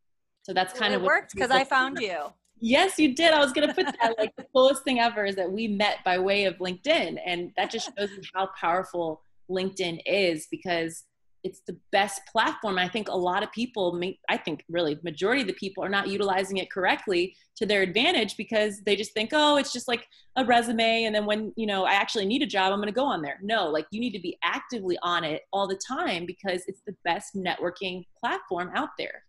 [0.42, 2.18] So that's kind well, of worked because I found you.
[2.58, 3.32] Yes, you did.
[3.32, 5.98] I was going to put that like the coolest thing ever is that we met
[6.04, 7.18] by way of LinkedIn.
[7.24, 11.04] And that just shows you how powerful LinkedIn is because
[11.44, 12.78] it's the best platform.
[12.78, 16.08] I think a lot of people, I think really majority of the people are not
[16.08, 20.44] utilizing it correctly to their advantage because they just think, oh, it's just like a
[20.44, 21.04] resume.
[21.04, 23.22] And then when, you know, I actually need a job, I'm going to go on
[23.22, 23.38] there.
[23.42, 26.94] No, like you need to be actively on it all the time because it's the
[27.04, 29.22] best networking platform out there.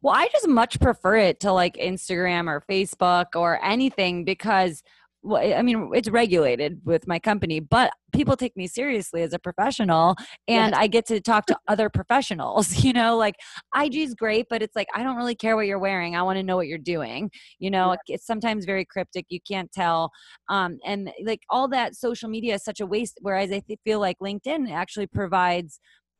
[0.00, 4.82] Well, I just much prefer it to like Instagram or Facebook or anything because
[5.22, 9.38] well, I mean, it's regulated with my company, but people take me seriously as a
[9.38, 10.16] professional
[10.48, 10.74] and yes.
[10.74, 13.36] I get to talk to other professionals, you know, like
[13.76, 16.16] IG is great, but it's like, I don't really care what you're wearing.
[16.16, 17.30] I want to know what you're doing.
[17.58, 18.14] You know, yeah.
[18.16, 19.26] it's sometimes very cryptic.
[19.28, 20.10] You can't tell.
[20.48, 23.18] Um, and like all that social media is such a waste.
[23.20, 25.78] Whereas I feel like LinkedIn actually provides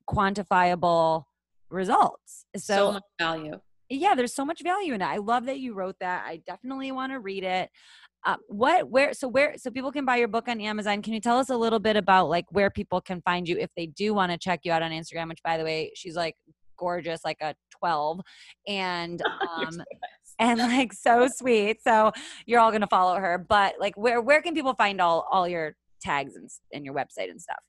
[0.09, 1.25] quantifiable
[1.71, 2.45] results.
[2.57, 3.61] So, so much value
[3.93, 6.93] yeah there's so much value in it i love that you wrote that i definitely
[6.93, 7.69] want to read it
[8.25, 11.03] uh, what where so where so people can buy your book on amazon.
[11.03, 13.71] Can you tell us a little bit about like where people can find you if
[13.77, 16.37] they do want to check you out on instagram which by the way she's like
[16.77, 18.21] gorgeous like a 12
[18.69, 19.23] and
[19.57, 19.83] um
[20.39, 21.83] and like so sweet.
[21.83, 22.13] So
[22.47, 25.77] you're all gonna follow her but like where where can people find all all your
[26.01, 27.61] tags and, and your website and stuff?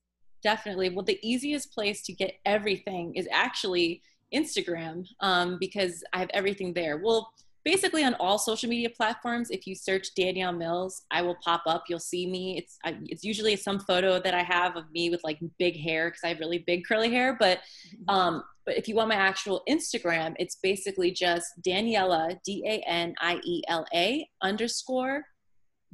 [0.43, 0.89] Definitely.
[0.89, 4.01] Well the easiest place to get everything is actually
[4.33, 6.97] instagram um, because i have everything there.
[7.03, 7.31] Well
[7.63, 11.83] basically on all social media platforms if you search danielle mills i will pop up.
[11.87, 12.57] You'll see me.
[12.57, 16.09] It's I, it's usually some photo that i have of me with like big hair
[16.09, 17.35] because i have really big curly hair.
[17.39, 18.09] But mm-hmm.
[18.09, 25.23] um but if you want my actual instagram it's basically just daniela d-a-n-i-e-l-a underscore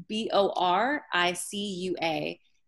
[0.07, 1.19] b-o-r-i-c-u-a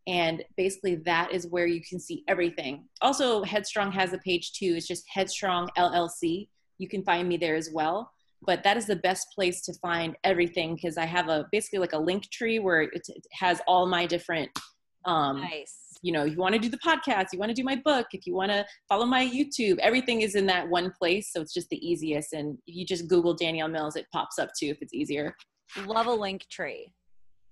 [0.08, 2.90] and basically that is where you can see everything.
[3.02, 4.74] Also headstrong has a page too.
[4.76, 8.12] It's just headstrong llc you can find me there as well
[8.44, 11.94] but that is the best place to find everything because I have a basically like
[11.94, 14.50] a link tree where it, it has all my different
[15.06, 17.76] um nice you know, you want to do the podcast, you want to do my
[17.76, 21.32] book, if you want to follow my YouTube, everything is in that one place.
[21.32, 22.34] So it's just the easiest.
[22.34, 25.36] And you just Google Danielle Mills, it pops up too if it's easier.
[25.86, 26.92] Love a link tree.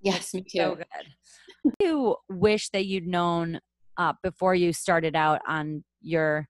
[0.01, 0.57] Yes, me too.
[0.57, 1.73] So good.
[1.79, 3.59] you wish that you'd known
[3.97, 6.47] uh, before you started out on your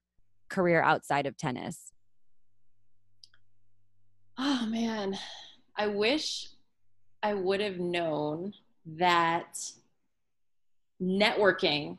[0.48, 1.92] career outside of tennis?
[4.42, 5.18] Oh man,
[5.76, 6.48] I wish
[7.22, 8.54] I would have known
[8.86, 9.58] that
[11.00, 11.98] networking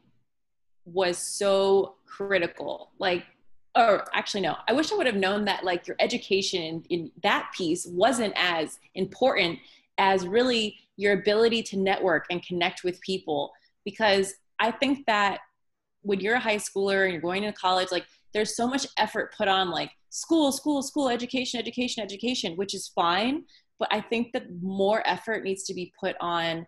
[0.86, 2.90] was so critical.
[2.98, 3.26] Like,
[3.76, 7.12] or actually, no, I wish I would have known that like your education in, in
[7.22, 9.60] that piece wasn't as important
[10.00, 13.54] as really your ability to network and connect with people.
[13.86, 15.42] Because I think that
[16.02, 19.34] when you're a high schooler and you're going to college, like there's so much effort
[19.38, 23.44] put on like school, school, school, education, education, education, which is fine.
[23.80, 26.68] But I think that more effort needs to be put on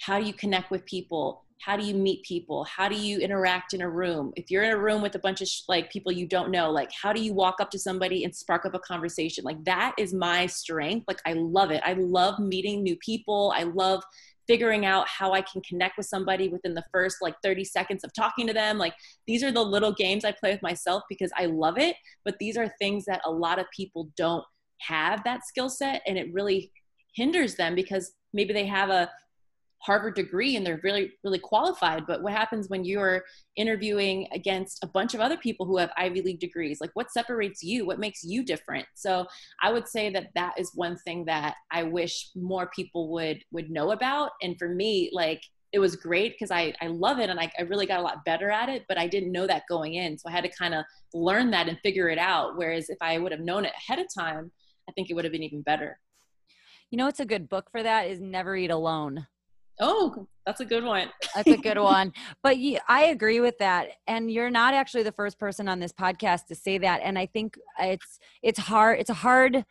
[0.00, 1.44] how do you connect with people?
[1.60, 2.64] How do you meet people?
[2.64, 4.32] How do you interact in a room?
[4.36, 6.70] If you're in a room with a bunch of sh- like people you don't know,
[6.70, 9.44] like how do you walk up to somebody and spark up a conversation?
[9.44, 11.06] Like that is my strength.
[11.08, 11.82] Like I love it.
[11.84, 13.52] I love meeting new people.
[13.56, 14.04] I love
[14.48, 18.12] figuring out how I can connect with somebody within the first like 30 seconds of
[18.14, 18.78] talking to them.
[18.78, 18.94] Like
[19.26, 21.94] these are the little games I play with myself because I love it.
[22.24, 24.44] But these are things that a lot of people don't
[24.80, 26.72] have that skill set and it really
[27.14, 29.10] hinders them because maybe they have a
[29.80, 32.06] Harvard degree and they're really, really qualified.
[32.06, 33.24] But what happens when you're
[33.56, 36.80] interviewing against a bunch of other people who have Ivy League degrees?
[36.80, 37.86] Like, what separates you?
[37.86, 38.86] What makes you different?
[38.94, 39.26] So,
[39.62, 43.70] I would say that that is one thing that I wish more people would would
[43.70, 44.32] know about.
[44.42, 47.62] And for me, like, it was great because I, I love it and I, I
[47.62, 50.16] really got a lot better at it, but I didn't know that going in.
[50.18, 52.56] So I had to kind of learn that and figure it out.
[52.56, 54.50] Whereas if I would have known it ahead of time,
[54.88, 55.98] I think it would have been even better.
[56.90, 59.26] You know, it's a good book for that is Never Eat Alone.
[59.80, 61.08] Oh, that's a good one.
[61.34, 62.12] that's a good one.
[62.42, 63.88] But yeah, I agree with that.
[64.06, 67.00] And you're not actually the first person on this podcast to say that.
[67.02, 68.98] And I think it's it's hard.
[68.98, 69.64] It's a hard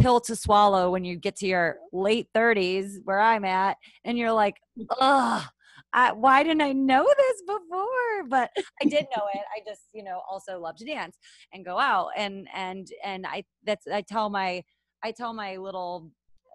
[0.00, 4.32] pill to swallow when you get to your late 30s, where I'm at, and you're
[4.32, 4.56] like,
[5.00, 5.44] ugh.
[5.92, 8.24] I, why didn't I know this before?
[8.28, 8.50] But
[8.82, 9.40] I did know it.
[9.56, 11.16] I just, you know, also love to dance
[11.54, 14.62] and go out and and and I that's I tell my
[15.02, 16.10] I tell my little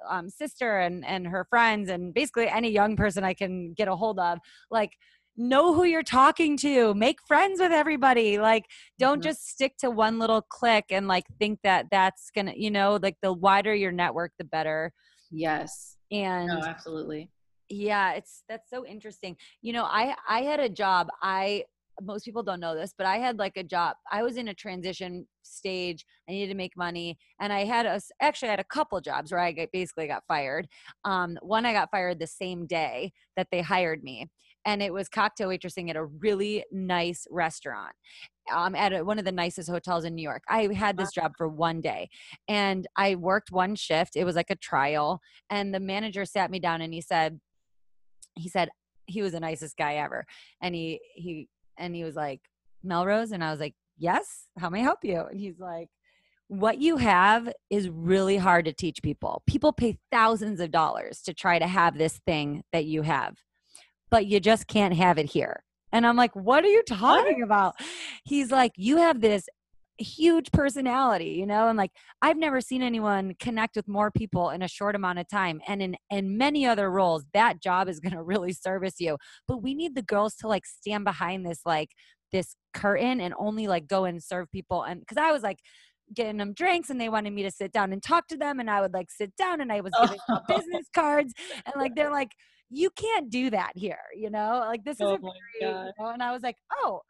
[0.10, 3.96] um, sister and and her friends and basically any young person I can get a
[3.96, 4.92] hold of like
[5.38, 8.66] know who you're talking to make friends with everybody like
[9.00, 9.30] don't mm-hmm.
[9.30, 13.16] just stick to one little click and like think that that's gonna you know like
[13.22, 14.92] the wider your network the better.
[15.32, 15.98] Yes.
[16.12, 17.30] And no, absolutely.
[17.70, 19.38] Yeah it's that's so interesting.
[19.62, 21.08] You know i i had a job.
[21.22, 21.64] I
[22.04, 23.96] most people don't know this, but I had like a job.
[24.12, 26.06] I was in a transition stage.
[26.28, 29.32] I needed to make money, and I had a actually I had a couple jobs
[29.32, 30.68] where I basically got fired.
[31.06, 34.28] Um, one I got fired the same day that they hired me,
[34.66, 37.94] and it was cocktail waitressing at a really nice restaurant.
[38.52, 40.44] Um, at a, one of the nicest hotels in New York.
[40.50, 42.10] I had this job for one day
[42.48, 44.15] and I worked one shift.
[44.15, 45.21] It was like a trial.
[45.52, 47.40] And the manager sat me down and he said,
[48.36, 48.69] he said,
[49.06, 50.25] he was the nicest guy ever.
[50.60, 51.48] And he, he
[51.78, 52.42] and he was like,
[52.84, 53.32] Melrose?
[53.32, 55.22] And I was like, yes, how may I help you?
[55.22, 55.90] And he's like,
[56.48, 59.42] what you have is really hard to teach people.
[59.48, 63.38] People pay thousands of dollars to try to have this thing that you have,
[64.10, 65.63] but you just can't have it here.
[65.94, 67.44] And I'm like, what are you talking what?
[67.44, 67.76] about?
[68.26, 69.48] He's like, you have this
[70.02, 71.91] huge personality, you know, and like
[72.21, 75.62] I've never seen anyone connect with more people in a short amount of time.
[75.67, 79.17] And in in many other roles, that job is going to really service you.
[79.47, 81.89] But we need the girls to like stand behind this like
[82.31, 85.60] this curtain and only like go and serve people and cuz I was like
[86.13, 88.69] getting them drinks and they wanted me to sit down and talk to them and
[88.69, 91.33] I would like sit down and I was giving them business cards
[91.65, 92.31] and like they're like
[92.69, 95.67] you can't do that here you know like this oh is a very, you
[95.99, 96.10] know?
[96.10, 97.02] and I was like oh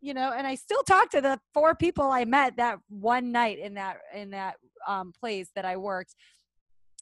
[0.00, 3.58] you know and I still talk to the four people I met that one night
[3.58, 6.14] in that in that um, place that I worked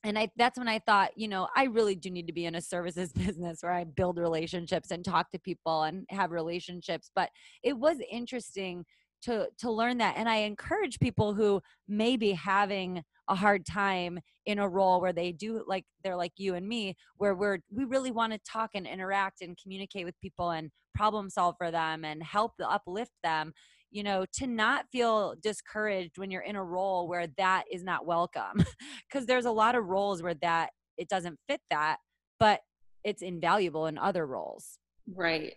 [0.04, 2.54] and I that's when I thought, you know, I really do need to be in
[2.54, 7.10] a services business where I build relationships and talk to people and have relationships.
[7.16, 7.30] But
[7.62, 8.84] it was interesting
[9.24, 14.18] to to learn that and i encourage people who may be having a hard time
[14.46, 17.84] in a role where they do like they're like you and me where we're we
[17.84, 22.04] really want to talk and interact and communicate with people and problem solve for them
[22.04, 23.52] and help uplift them
[23.90, 28.06] you know to not feel discouraged when you're in a role where that is not
[28.06, 28.64] welcome.
[29.08, 31.98] Because there's a lot of roles where that it doesn't fit that
[32.40, 32.60] but
[33.04, 34.78] it's invaluable in other roles.
[35.14, 35.54] Right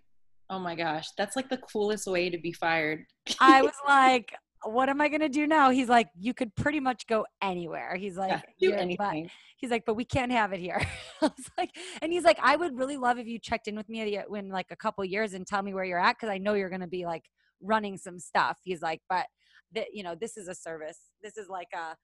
[0.50, 3.06] Oh my gosh, that's like the coolest way to be fired.
[3.40, 4.34] I was like,
[4.64, 5.70] what am I going to do now?
[5.70, 7.96] He's like, you could pretty much go anywhere.
[7.96, 9.30] He's like, yeah, do anything.
[9.58, 10.82] he's like, but we can't have it here.
[11.22, 11.72] I was like,
[12.02, 14.68] and he's like, I would really love if you checked in with me in like
[14.72, 16.88] a couple years and tell me where you're at because I know you're going to
[16.88, 17.24] be like
[17.62, 18.60] running some stuff.
[18.64, 19.26] He's like, but
[19.74, 21.00] that you know, this is a service.
[21.22, 21.96] This is like a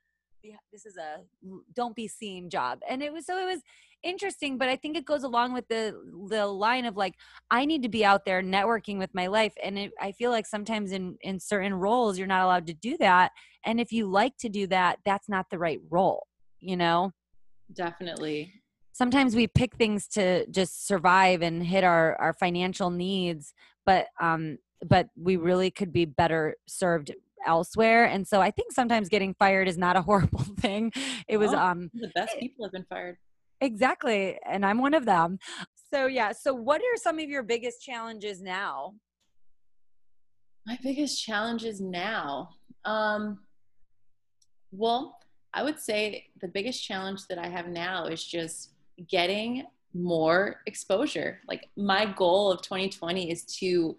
[0.71, 1.21] this is a
[1.73, 2.79] don't be seen job.
[2.89, 3.61] And it was so it was
[4.03, 5.95] interesting but i think it goes along with the
[6.29, 7.15] the line of like
[7.51, 9.53] i need to be out there networking with my life.
[9.63, 12.97] And it, i feel like sometimes in in certain roles you're not allowed to do
[12.97, 13.31] that.
[13.65, 16.27] And if you like to do that that's not the right role
[16.59, 17.11] you know?
[17.73, 18.53] Definitely.
[18.93, 23.53] Sometimes we pick things to just survive and hit our our financial needs
[23.85, 27.11] but um but we really could be better served
[27.45, 30.91] elsewhere and so i think sometimes getting fired is not a horrible thing.
[31.27, 33.17] It was oh, um the best people have been fired.
[33.61, 35.39] Exactly and i'm one of them.
[35.93, 38.93] So yeah so what are some of your biggest challenges now?
[40.65, 42.49] My biggest challenges now
[42.85, 43.39] um
[44.71, 45.17] well
[45.53, 48.71] i would say the biggest challenge that i have now is just
[49.07, 49.63] getting
[49.93, 51.39] more exposure.
[51.47, 53.97] Like my goal of 2020 is to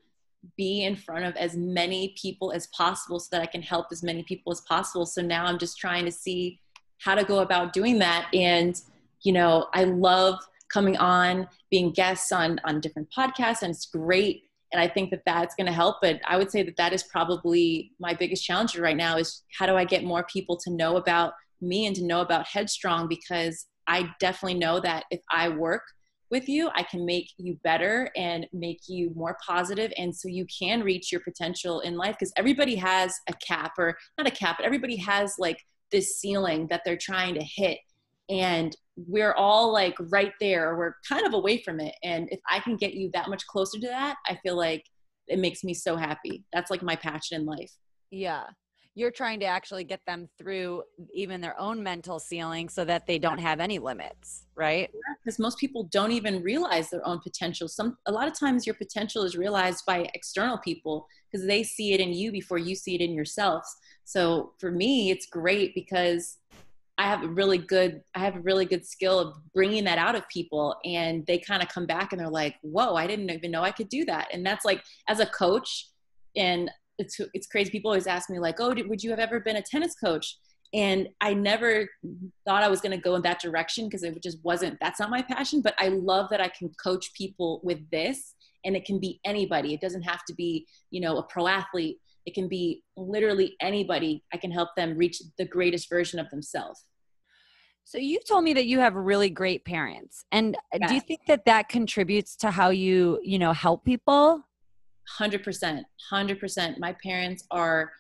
[0.57, 4.03] be in front of as many people as possible so that I can help as
[4.03, 5.07] many people as possible.
[5.07, 6.61] So now I'm just trying to see
[7.01, 8.29] how to go about doing that.
[8.33, 8.81] And,
[9.23, 10.39] you know, I love
[10.73, 14.43] coming on, being guests on, on different podcasts, and it's great.
[14.73, 15.97] And I think that that's going to help.
[16.03, 19.67] But I would say that that is probably my biggest challenge right now is how
[19.67, 23.07] do I get more people to know about me and to know about Headstrong?
[23.07, 25.83] Because I definitely know that if I work
[26.35, 30.45] with you i can make you better and make you more positive and so you
[30.47, 34.57] can reach your potential in life because everybody has a cap or not a cap
[34.59, 35.59] but everybody has like
[35.93, 37.79] this ceiling that they're trying to hit
[38.29, 42.59] and we're all like right there we're kind of away from it and if i
[42.59, 44.85] can get you that much closer to that i feel like
[45.29, 46.45] it makes me so happy.
[46.53, 47.73] That's like my passion in life.
[48.11, 48.45] Yeah
[48.95, 50.83] you're trying to actually get them through
[51.13, 54.91] even their own mental ceiling so that they don't have any limits right?
[55.23, 57.69] Because most people don't even realize their own potential.
[57.69, 61.93] Some a lot of times your potential is realized by external people because they see
[61.93, 63.75] it in you before you see it in yourselves.
[64.05, 66.39] So for me it's great because
[66.97, 70.15] I have a really good I have a really good skill of bringing that out
[70.15, 73.51] of people and they kind of come back and they're like, "Whoa, I didn't even
[73.51, 75.89] know I could do that." And that's like as a coach
[76.37, 77.71] and it's it's crazy.
[77.71, 80.39] People always ask me like, "Oh, did, would you have ever been a tennis coach?"
[80.73, 81.89] And I never
[82.45, 84.79] thought I was going to go in that direction because it just wasn't.
[84.81, 85.61] That's not my passion.
[85.61, 88.35] But I love that I can coach people with this,
[88.65, 89.75] and it can be anybody.
[89.75, 91.99] It doesn't have to be you know a pro athlete.
[92.27, 94.25] It can be literally anybody.
[94.33, 96.85] I can help them reach the greatest version of themselves.
[97.85, 100.25] So you told me that you have really great parents.
[100.33, 100.89] And yes.
[100.89, 104.43] do you think that that contributes to how you, you know, help people?
[105.19, 105.83] 100%
[106.13, 107.93] 100% my parents are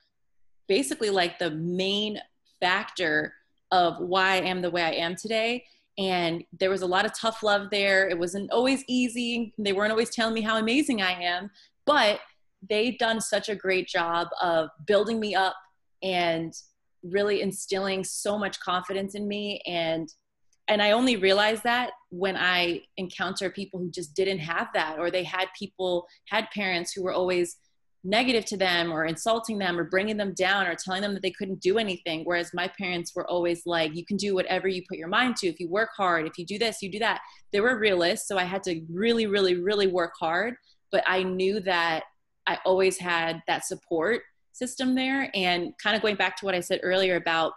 [0.68, 2.18] basically like the main
[2.60, 3.34] factor
[3.70, 5.64] of why i am the way i am today.
[5.96, 8.08] And there was a lot of tough love there.
[8.08, 9.54] It wasn't always easy.
[9.58, 11.50] They weren't always telling me how amazing i am
[11.86, 12.20] but
[12.68, 15.56] they've done such a great job of building me up
[16.02, 16.54] and
[17.02, 19.60] really instilling so much confidence in me.
[19.66, 20.08] And
[20.68, 25.10] and I only realized that when I encounter people who just didn't have that, or
[25.10, 27.58] they had people, had parents who were always
[28.04, 31.30] negative to them or insulting them or bringing them down or telling them that they
[31.30, 32.22] couldn't do anything.
[32.24, 35.48] Whereas my parents were always like you can do whatever you put your mind to.
[35.48, 37.22] If you work hard if you do this you do that.
[37.50, 40.54] They were realists so i had to really really really work hard.
[40.92, 42.04] But i knew that
[42.46, 44.20] i always had that support
[44.52, 45.30] system there.
[45.34, 47.52] And kind of going back to what i said earlier about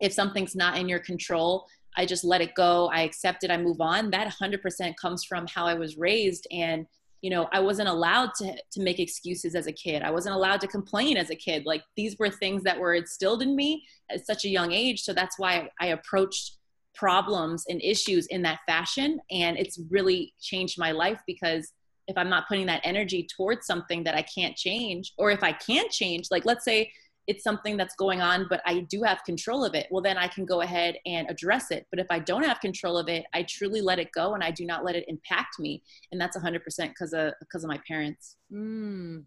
[0.00, 1.66] if something's not in your control
[1.96, 2.88] i just let it go.
[2.92, 3.50] I accept it.
[3.50, 4.10] I move on.
[4.10, 6.46] That 100% comes from how i was raised.
[6.50, 6.86] And
[7.20, 10.02] you know i wasn't allowed to to make excuses as a kid.
[10.02, 11.64] I wasn't allowed to complain as a kid.
[11.66, 15.02] Like these were things that were instilled in me at such a young age.
[15.02, 16.58] So that's why i approached
[16.94, 19.18] problems and issues in that fashion.
[19.30, 21.72] And it's really changed my life because
[22.08, 25.52] if i'm not putting that energy towards something that i can't change or if i
[25.52, 26.90] can't change like let's say
[27.26, 30.28] it's something that's going on, but I do have control of it, well, then I
[30.28, 31.86] can go ahead and address it.
[31.90, 34.50] But if I don't have control of it, I truly let it go and I
[34.50, 35.82] do not let it impact me.
[36.10, 38.36] And that's 100% because of, because of my parents.
[38.52, 39.24] Mm.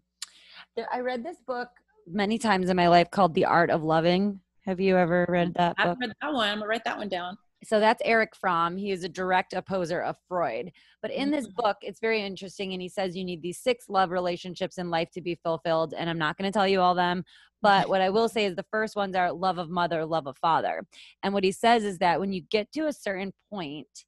[0.92, 1.68] I read this book
[2.06, 4.40] many times in my life called The Art of Loving.
[4.66, 5.76] Have you ever read that?
[5.78, 6.48] I've read that one.
[6.48, 8.76] I'm going to write that one down so that's Erich Fromm.
[8.76, 10.72] He is a direct opposer of Freud.
[11.02, 11.62] But in this mm-hmm.
[11.62, 12.72] book, it's very interesting.
[12.72, 15.94] And he says you need these six love relationships in life to be fulfilled.
[15.96, 17.24] And I'm not going to tell you all them.
[17.62, 20.36] But what I will say is the first ones are love of mother, love of
[20.38, 20.84] father.
[21.22, 24.04] And what he says is that when you get to a certain point,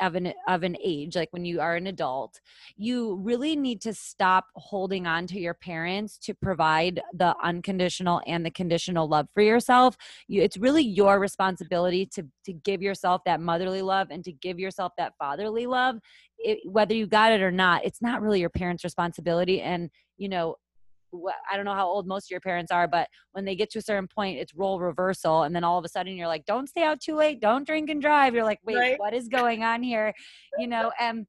[0.00, 2.40] of an of an age like when you are an adult
[2.76, 8.44] you really need to stop holding on to your parents to provide the unconditional and
[8.44, 9.96] the conditional love for yourself.
[10.28, 14.58] You, it's really your responsibility to to give yourself that motherly love and to give
[14.58, 15.96] yourself that fatherly love.
[16.38, 19.60] It, whether you got it or not it's not really your parents responsibility.
[19.62, 20.56] And you know
[21.50, 23.78] I don't know how old most of your parents are, but when they get to
[23.78, 25.42] a certain point, it's role reversal.
[25.42, 27.40] And then all of a sudden you're like, don't stay out too late.
[27.40, 28.34] Don't drink and drive.
[28.34, 28.98] You're like, wait, right.
[28.98, 30.12] what is going on here?
[30.58, 30.92] You know?
[31.00, 31.26] And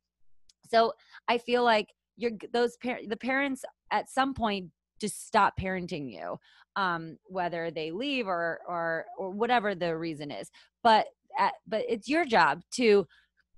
[0.70, 0.94] so
[1.28, 4.70] I feel like you're those parents, the parents at some point
[5.00, 6.38] just stop parenting you,
[6.76, 10.50] um, whether they leave or, or, or whatever the reason is.
[10.84, 11.08] But,
[11.38, 13.06] at, but it's your job to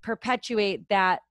[0.02, 1.22] perpetuate that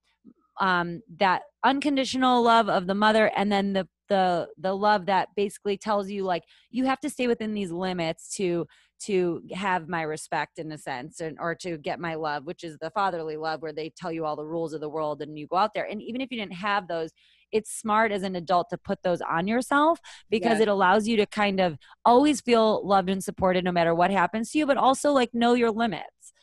[0.59, 5.77] um, that unconditional love of the mother and then the the the love that basically
[5.77, 8.67] tells you like you have to stay within these limits to
[8.99, 12.77] to have my respect in a sense and or to get my love which is
[12.79, 15.47] the fatherly love where they tell you all the rules of the world and you
[15.47, 15.85] go out there.
[15.85, 17.11] And even if you didn't have those
[17.51, 19.99] it's smart as an adult to put those on yourself
[20.29, 20.61] because yes.
[20.61, 24.51] it allows you to kind of always feel loved and supported no matter what happens
[24.51, 26.33] to you but also like know your limits.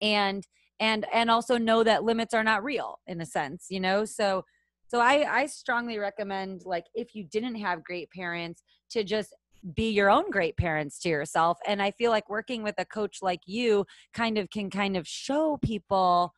[0.00, 0.46] And
[0.80, 4.06] and and also know that limits are not real in a sense you know?
[4.06, 4.46] So
[4.94, 9.34] so I, I strongly recommend like if you didn't have great parents to just
[9.74, 11.58] be your own great parents to yourself.
[11.66, 15.08] And I feel like working with a coach like you kind of can kind of
[15.08, 16.32] show people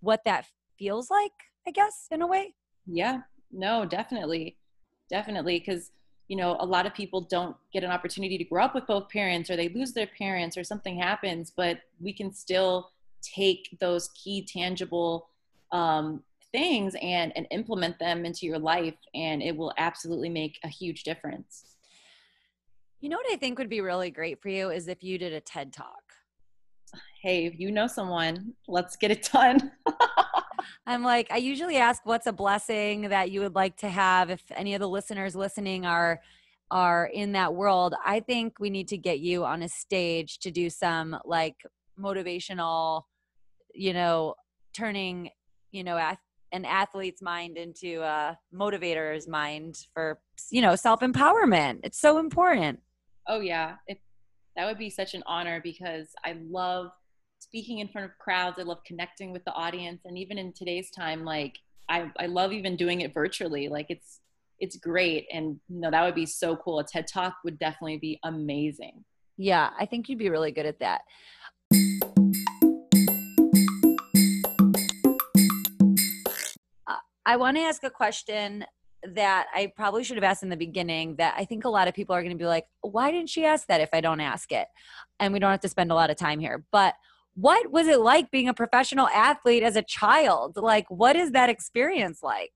[0.00, 0.44] what that
[0.78, 1.32] feels like,
[1.66, 2.54] I guess, in a way.
[2.86, 4.58] Yeah, no, definitely.
[5.08, 5.60] Definitely.
[5.60, 5.92] Because,
[6.28, 9.08] you know, a lot of people don't get an opportunity to grow up with both
[9.08, 12.90] parents or they lose their parents or something happens, but we can still
[13.22, 15.30] take those key tangible
[15.72, 16.22] um,
[16.54, 21.02] things and and implement them into your life and it will absolutely make a huge
[21.02, 21.64] difference.
[23.00, 25.32] You know what i think would be really great for you is if you did
[25.32, 26.04] a ted talk.
[27.22, 29.72] Hey if you know someone let's get it done.
[30.86, 34.42] I'm like i usually ask what's a blessing that you would like to have if
[34.52, 36.20] any of the listeners listening are
[36.70, 37.94] are in that world.
[38.04, 41.56] I think we need to get you on a stage to do some like
[41.98, 43.02] motivational
[43.74, 44.34] you know
[44.72, 45.30] turning
[45.72, 45.96] you know
[46.54, 51.80] an athlete's mind into a motivator's mind for you know self-empowerment.
[51.82, 52.80] It's so important.
[53.28, 53.76] Oh yeah.
[53.88, 54.00] It,
[54.56, 56.90] that would be such an honor because i love
[57.40, 58.58] speaking in front of crowds.
[58.58, 60.02] I love connecting with the audience.
[60.04, 63.68] And even in today's time like i, I love even doing it virtually.
[63.68, 64.20] Like it's
[64.60, 65.26] it's great.
[65.32, 66.78] And you know that would be so cool.
[66.78, 69.04] A ted talk would definitely be amazing.
[69.36, 69.70] Yeah.
[69.76, 71.02] I think you'd be really good at that
[77.26, 78.64] I want to ask a question
[79.14, 81.94] that I probably should have asked in the beginning that I think a lot of
[81.94, 84.50] people are going to be like, why didn't she ask that if I don't ask
[84.50, 84.66] it?
[85.20, 86.64] And we don't have to spend a lot of time here.
[86.72, 86.94] But
[87.34, 90.56] what was it like being a professional athlete as a child?
[90.56, 92.52] Like, what is that experience like?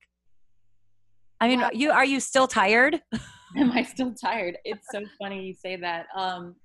[1.40, 3.00] I mean, you are you still tired?
[3.56, 4.56] Am I still tired?
[4.64, 6.06] It's so funny you say that.
[6.14, 6.56] Um,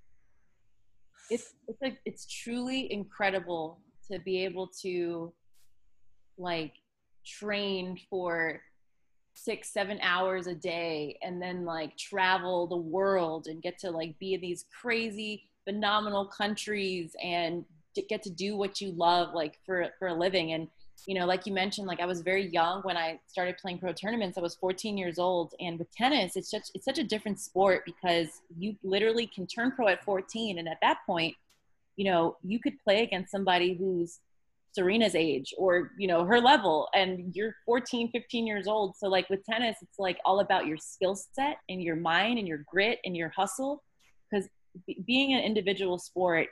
[1.30, 3.80] it's it's like it's truly incredible
[4.12, 5.34] to be able to
[6.38, 6.74] like
[7.26, 8.62] train for
[9.36, 14.18] six seven hours a day and then like travel the world and get to like
[14.20, 17.66] be in these crazy phenomenal countries and
[18.10, 20.54] get to do what you love like for for a living.
[20.54, 20.68] And
[21.08, 23.92] you know, like you mentioned, like I was very young when I started playing pro
[23.92, 24.38] tournaments.
[24.38, 27.84] I was 14 years old, and with tennis, it's such it's such a different sport
[27.86, 31.36] because you literally can turn pro at 14, and at that point,
[31.98, 34.20] you know, you could play against somebody who's
[34.74, 38.96] Serena's age or you know her level, and you're 14, 15 years old.
[38.98, 42.48] So like with tennis, it's like all about your skill set and your mind and
[42.48, 43.84] your grit and your hustle,
[44.30, 44.48] because
[45.06, 46.48] being an individual sport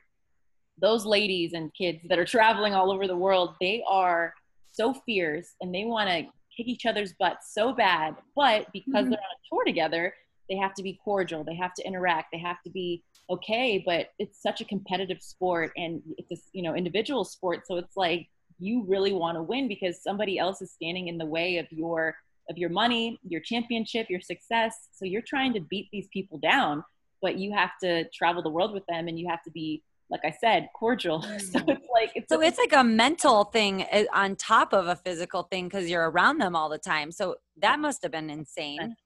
[0.81, 4.33] those ladies and kids that are traveling all over the world, they are
[4.71, 6.23] so fierce and they want to
[6.55, 8.15] kick each other's butts so bad.
[8.35, 9.11] But because mm-hmm.
[9.11, 10.13] they're on a tour together,
[10.51, 11.45] they have to be cordial.
[11.45, 12.27] They have to interact.
[12.33, 13.81] They have to be okay.
[13.83, 17.65] But it's such a competitive sport and it's a you know individual sport.
[17.65, 18.27] So it's like
[18.59, 22.15] you really want to win because somebody else is standing in the way of your
[22.49, 24.89] of your money, your championship, your success.
[24.91, 26.83] So you're trying to beat these people down,
[27.21, 30.25] but you have to travel the world with them and you have to be like
[30.25, 31.21] I said, cordial.
[31.39, 31.69] So mm.
[31.69, 34.97] it's like it's so a- it's like a mental thing eh, on top of a
[34.97, 37.13] physical thing because you're around them all the time.
[37.13, 38.97] So that must have been insane.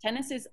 [0.00, 0.48] Tennis is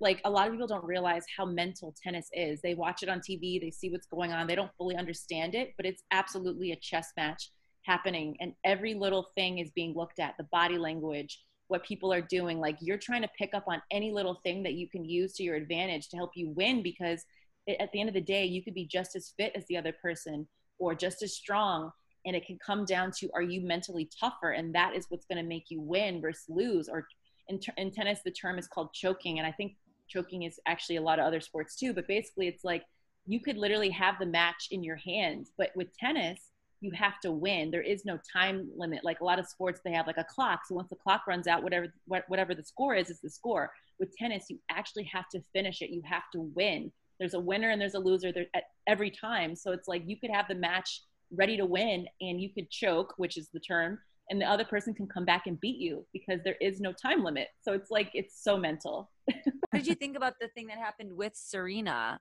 [0.00, 2.60] like a lot of people don't realize how mental tennis is.
[2.60, 5.74] They watch it on TV, they see what's going on, they don't fully understand it,
[5.76, 7.50] but it's absolutely a chess match
[7.84, 10.36] happening, and every little thing is being looked at.
[10.38, 12.60] The body language, what people are doing.
[12.60, 15.42] Like you're trying to pick up on any little thing that you can use to
[15.42, 17.24] your advantage to help you win because
[17.68, 19.92] at the end of the day, you could be just as fit as the other
[20.02, 20.46] person
[20.78, 21.90] or just as strong.
[22.24, 24.50] And it can come down to are you mentally tougher?
[24.50, 26.88] And that is what's going to make you win versus lose.
[26.88, 27.06] Or
[27.52, 29.38] in, in tennis, the term is called choking.
[29.38, 29.76] And I think
[30.08, 31.92] choking is actually a lot of other sports too.
[31.92, 32.84] But basically, it's like
[33.26, 35.50] you could literally have the match in your hands.
[35.56, 36.50] But with tennis,
[36.80, 37.70] you have to win.
[37.70, 39.04] There is no time limit.
[39.04, 40.62] Like a lot of sports, they have like a clock.
[40.66, 43.72] So once the clock runs out, whatever whatever the score is, is the score.
[44.00, 45.90] With tennis, you actually have to finish it.
[45.90, 46.90] You have to win
[47.22, 49.54] there's a winner and there's a loser there at every time.
[49.54, 53.14] So it's like you could have the match ready to win and you could choke,
[53.16, 54.00] which is the term,
[54.30, 57.22] and the other person can come back and beat you because there is no time
[57.22, 57.48] limit.
[57.60, 59.10] So it's like it's so mental.
[59.26, 59.44] what
[59.74, 62.18] did you think about the thing that happened with Serena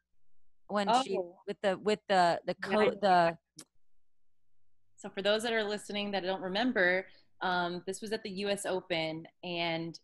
[0.67, 1.03] when oh.
[1.03, 3.37] she with the with the the code the
[4.97, 7.07] so for those that are listening that don't remember,
[7.41, 8.67] um, this was at the U.S.
[8.67, 9.99] Open, and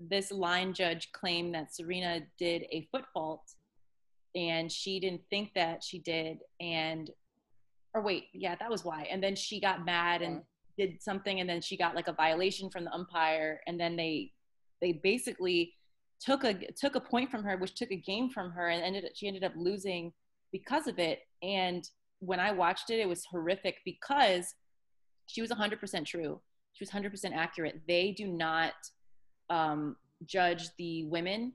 [0.00, 3.42] this line judge claimed that Serena did a foot fault
[4.34, 7.10] and she didn't think that she did and
[7.94, 10.40] or wait yeah that was why and then she got mad and
[10.80, 14.32] did something and then she got like a violation from the umpire and then they
[14.80, 15.74] they basically
[16.20, 19.04] took a took a point from her which took a game from her and ended
[19.14, 20.12] she ended up losing
[20.52, 21.20] because of it.
[21.42, 21.88] And
[22.20, 24.54] when i watched it it was horrific because
[25.26, 26.40] she was 100% true.
[26.72, 27.80] She was 100% accurate.
[27.86, 28.72] They do not
[29.48, 31.52] um, judge the women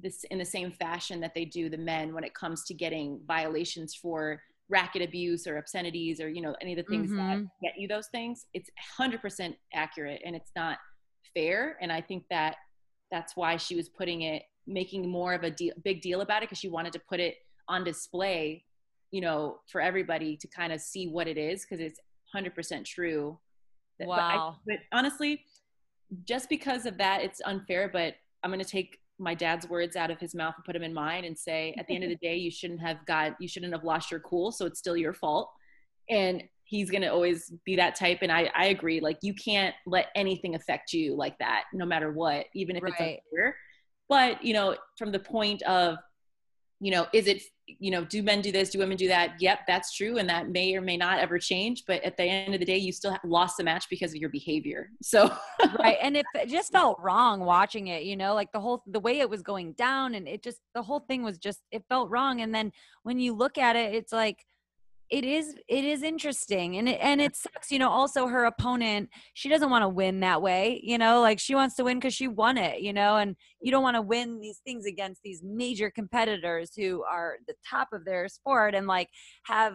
[0.00, 3.20] this in the same fashion that they do the men when it comes to getting
[3.26, 7.16] violations for racket abuse or obscenities or you know any of the things mm-hmm.
[7.16, 10.78] that get you those things it's 100% accurate and it's not
[11.34, 11.76] fair.
[11.80, 12.56] And i think that
[13.10, 16.48] that's why she was putting it making more of a deal, big deal about it
[16.48, 17.36] because she wanted to put it
[17.68, 18.64] on display
[19.10, 22.00] you know for everybody to kind of see what it is because it's
[22.34, 23.38] 100% true.
[24.00, 25.44] Wow but, I, but honestly
[26.24, 30.10] just because of that it's unfair but i'm going to take my dad's words out
[30.10, 32.16] of his mouth and put them in mine and say at the end of the
[32.16, 35.12] day you shouldn't have got you shouldn't have lost your cool so it's still your
[35.12, 35.50] fault
[36.08, 39.74] and he's going to always be that type and I, I agree like you can't
[39.86, 42.92] let anything affect you like that no matter what even if right.
[42.92, 43.56] it's unfair
[44.08, 45.96] but you know from the point of
[46.80, 47.42] you know is it
[47.78, 48.70] you know, do men do this?
[48.70, 49.40] Do women do that?
[49.40, 50.18] Yep, that's true.
[50.18, 51.84] And that may or may not ever change.
[51.86, 54.30] But at the end of the day, you still lost the match because of your
[54.30, 54.90] behavior.
[55.02, 55.34] So,
[55.78, 55.96] right.
[56.02, 59.30] And it just felt wrong watching it, you know, like the whole, the way it
[59.30, 62.42] was going down and it just, the whole thing was just, it felt wrong.
[62.42, 62.72] And then
[63.04, 64.44] when you look at it, it's like,
[65.10, 69.08] it is it is interesting and it and it sucks you know also her opponent
[69.34, 72.14] she doesn't want to win that way you know like she wants to win because
[72.14, 75.42] she won it you know and you don't want to win these things against these
[75.42, 79.08] major competitors who are the top of their sport and like
[79.44, 79.74] have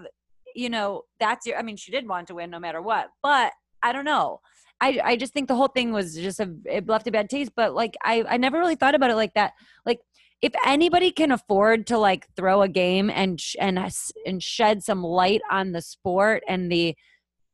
[0.56, 3.52] you know that's your i mean she did want to win no matter what but
[3.82, 4.40] i don't know.
[4.82, 7.54] I, I just think the whole thing was just a it left a bad taste
[7.56, 9.54] but like I, I never really thought about it like that.
[9.86, 10.00] Like
[10.44, 13.80] if anybody can afford to like throw a game and and
[14.26, 16.94] and shed some light on the sport and the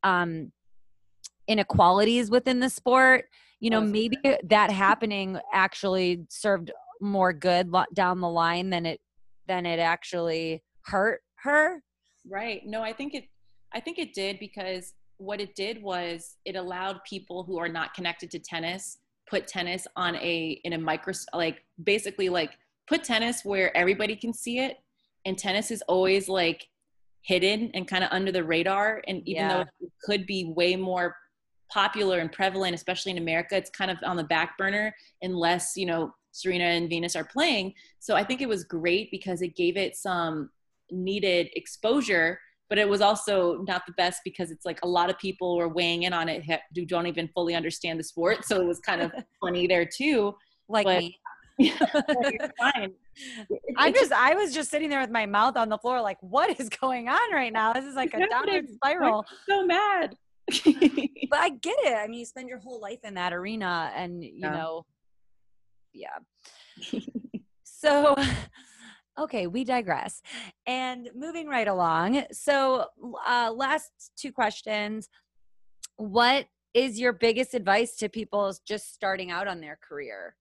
[0.03, 0.51] um
[1.47, 3.25] inequalities within the sport
[3.59, 8.99] you know maybe that happening actually served more good down the line than it
[9.47, 11.81] than it actually hurt her.
[12.29, 12.61] Right.
[12.65, 13.25] No i think it
[13.73, 17.93] i think it did because what it did was it allowed people who are not
[17.93, 18.97] connected to tennis
[19.29, 22.57] put tennis on a in a micro like basically like
[22.89, 24.77] put tennis where everybody can see it
[25.25, 26.67] and tennis is always like
[27.21, 29.57] hidden and kind of under the radar and even yeah.
[29.57, 31.15] though it could be way more
[31.71, 33.55] popular and prevalent, especially in America.
[33.55, 37.73] It's kind of on the back burner unless, you know, Serena and Venus are playing.
[37.99, 40.49] So I think it was great because it gave it some
[40.89, 45.17] needed exposure, but it was also not the best because it's like a lot of
[45.19, 46.43] people were weighing in on it
[46.75, 48.45] who don't even fully understand the sport.
[48.45, 49.11] So it was kind of
[49.41, 50.33] funny there too.
[50.67, 51.19] Like but, me.
[52.57, 52.93] fine.
[53.77, 56.59] I'm just I was just sitting there with my mouth on the floor, like, what
[56.59, 57.73] is going on right now?
[57.73, 59.25] This is like a downward spiral.
[59.29, 60.15] I'm so mad.
[60.47, 60.63] but
[61.39, 61.95] I get it.
[61.95, 64.51] I mean, you spend your whole life in that arena and you yeah.
[64.51, 64.85] know,
[65.93, 66.17] yeah.
[67.63, 68.15] so
[69.19, 70.21] okay, we digress.
[70.65, 72.23] And moving right along.
[72.31, 72.85] So
[73.27, 75.09] uh last two questions.
[75.97, 80.35] What is your biggest advice to people just starting out on their career?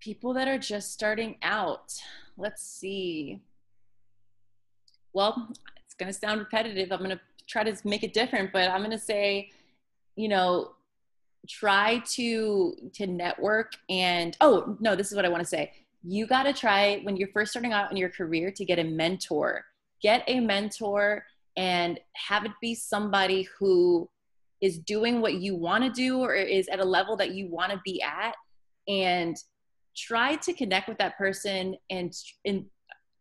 [0.00, 1.94] People that are just starting out.
[2.36, 3.40] Let's see.
[5.12, 5.48] Well,
[5.84, 6.90] it's going to sound repetitive.
[6.90, 9.50] I'm going to try to make it different, but I'm going to say,
[10.16, 10.72] you know,
[11.48, 15.72] try to to network and oh, no, this is what I want to say.
[16.02, 18.84] You got to try when you're first starting out in your career to get a
[18.84, 19.64] mentor.
[20.02, 21.24] Get a mentor
[21.56, 24.08] and have it be somebody who
[24.60, 27.72] is doing what you want to do or is at a level that you want
[27.72, 28.34] to be at
[28.88, 29.36] and
[30.00, 32.12] try to connect with that person and
[32.44, 32.64] and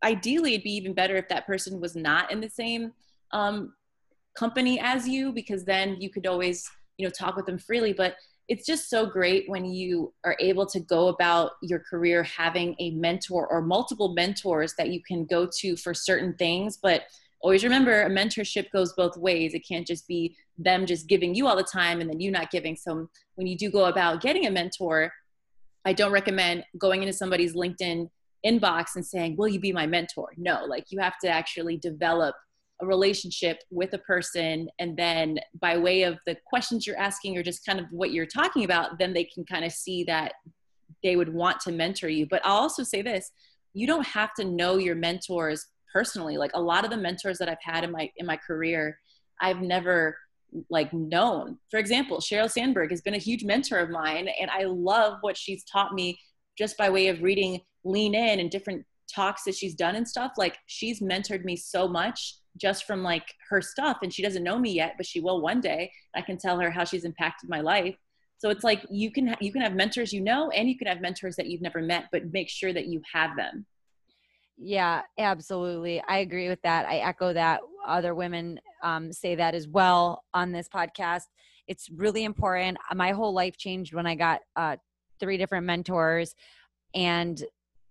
[0.03, 2.91] ideally it'd be even better if that person was not in the same
[3.31, 3.73] um,
[4.37, 6.69] company as you because then you could always
[6.99, 7.93] you know talk with them freely.
[7.93, 8.15] But
[8.47, 12.91] it's just so great when you are able to go about your career having a
[12.91, 16.77] mentor or multiple mentors that you can go to for certain things.
[16.81, 17.03] But
[17.41, 19.53] always remember a mentorship goes both ways.
[19.53, 22.51] It can't just be them just giving you all the time and then you not
[22.51, 22.75] giving.
[22.75, 25.13] So when you do go about getting a mentor
[25.85, 28.09] I don't recommend going into somebody's LinkedIn
[28.45, 30.29] inbox and saying, Will you be my mentor?
[30.37, 32.35] No, like you have to actually develop
[32.81, 34.69] a relationship with a person.
[34.79, 38.25] And then by way of the questions you're asking or just kind of what you're
[38.25, 40.33] talking about, then they can kind of see that
[41.03, 42.25] they would want to mentor you.
[42.29, 43.31] But I'll also say this
[43.73, 46.37] you don't have to know your mentors personally.
[46.37, 48.99] Like a lot of the mentors that I've had in my in my career,
[49.41, 50.17] I've never
[50.69, 51.57] like known.
[51.69, 55.37] For example, Sheryl Sandberg has been a huge mentor of mine, and I love what
[55.37, 56.19] she's taught me
[56.57, 60.33] just by way of reading Lean In and different talks that she's done and stuff.
[60.37, 64.59] Like she's mentored me so much just from like her stuff, and she doesn't know
[64.59, 65.91] me yet, but she will one day.
[66.15, 67.95] I can tell her how she's impacted my life.
[68.37, 71.01] So it's like you can you can have mentors you know, and you can have
[71.01, 73.65] mentors that you've never met, but make sure that you have them.
[74.57, 76.03] Yeah, absolutely.
[76.07, 76.85] I agree with that.
[76.85, 77.61] I echo that.
[77.85, 81.23] Other women um, say that as well on this podcast.
[81.67, 82.77] It's really important.
[82.93, 84.77] My whole life changed when I got uh,
[85.19, 86.35] three different mentors,
[86.93, 87.43] and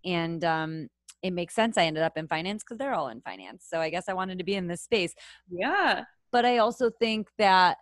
[0.04, 0.88] and um,
[1.22, 1.76] it makes sense.
[1.76, 3.66] I ended up in finance because they're all in finance.
[3.68, 5.14] So I guess I wanted to be in this space.
[5.50, 6.04] Yeah.
[6.30, 7.78] But I also think that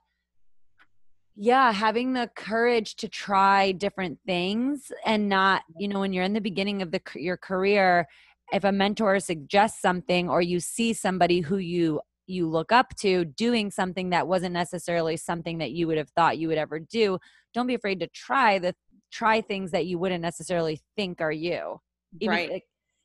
[1.39, 6.33] yeah having the courage to try different things and not you know when you're in
[6.33, 8.09] the beginning of the your career
[8.53, 13.25] if a mentor suggests something or you see somebody who you you look up to
[13.25, 17.19] doing something that wasn't necessarily something that you would have thought you would ever do
[17.55, 18.75] don't be afraid to try the
[19.13, 21.81] try things that you wouldn't necessarily think are you.
[22.21, 22.63] Even right.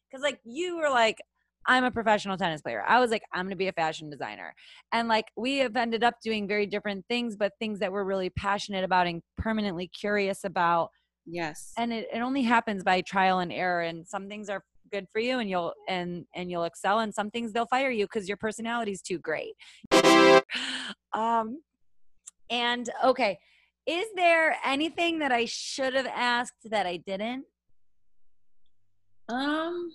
[0.10, 1.18] because like, like you were like
[1.68, 2.84] i'm a professional tennis player.
[2.88, 4.54] I was like i'm going to be a fashion designer.
[4.92, 8.30] And like we have ended up doing very different things but things that we're really
[8.30, 10.90] passionate about and permanently curious about.
[11.26, 11.72] Yes.
[11.78, 15.20] And it, it only happens by trial and error and some things are good for
[15.20, 18.38] you and you'll and and you'll excel and some things they'll fire you because your
[18.38, 19.54] personality is too great.
[21.14, 21.62] Um
[22.50, 23.38] and okay
[23.86, 27.46] is there anything that i should have asked that i didn't?
[29.28, 29.92] Um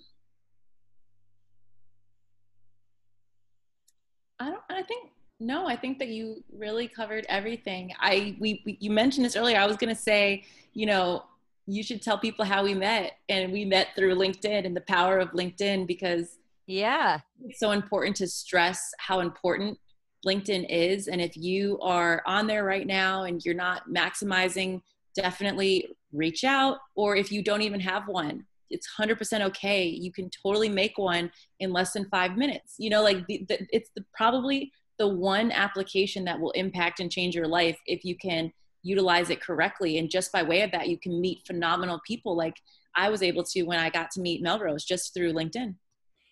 [4.39, 7.91] i don't i think no i think that you really covered everything.
[7.99, 10.43] I we, we you mentioned this earlier i was going to say
[10.73, 11.23] you know
[11.67, 13.13] you should tell people how we met.
[13.29, 17.19] And we met through linkedin and the power of linkedin because yeah.
[17.45, 19.77] it's so important to stress how important
[20.25, 21.07] linkedin is.
[21.07, 24.81] And if you are on there right now and you're not maximizing
[25.15, 26.77] definitely reach out.
[26.95, 29.85] Or if you don't even have one it's 100% okay.
[29.85, 32.75] You can totally make one in less than five minutes.
[32.77, 37.11] You know like the, the, it's the, probably the one application that will impact and
[37.11, 38.51] change your life if you can
[38.87, 39.97] utilize it correctly.
[39.97, 42.55] And just by way of that, you can meet phenomenal people like
[42.95, 45.75] I was able to when I got to meet Melrose just through LinkedIn.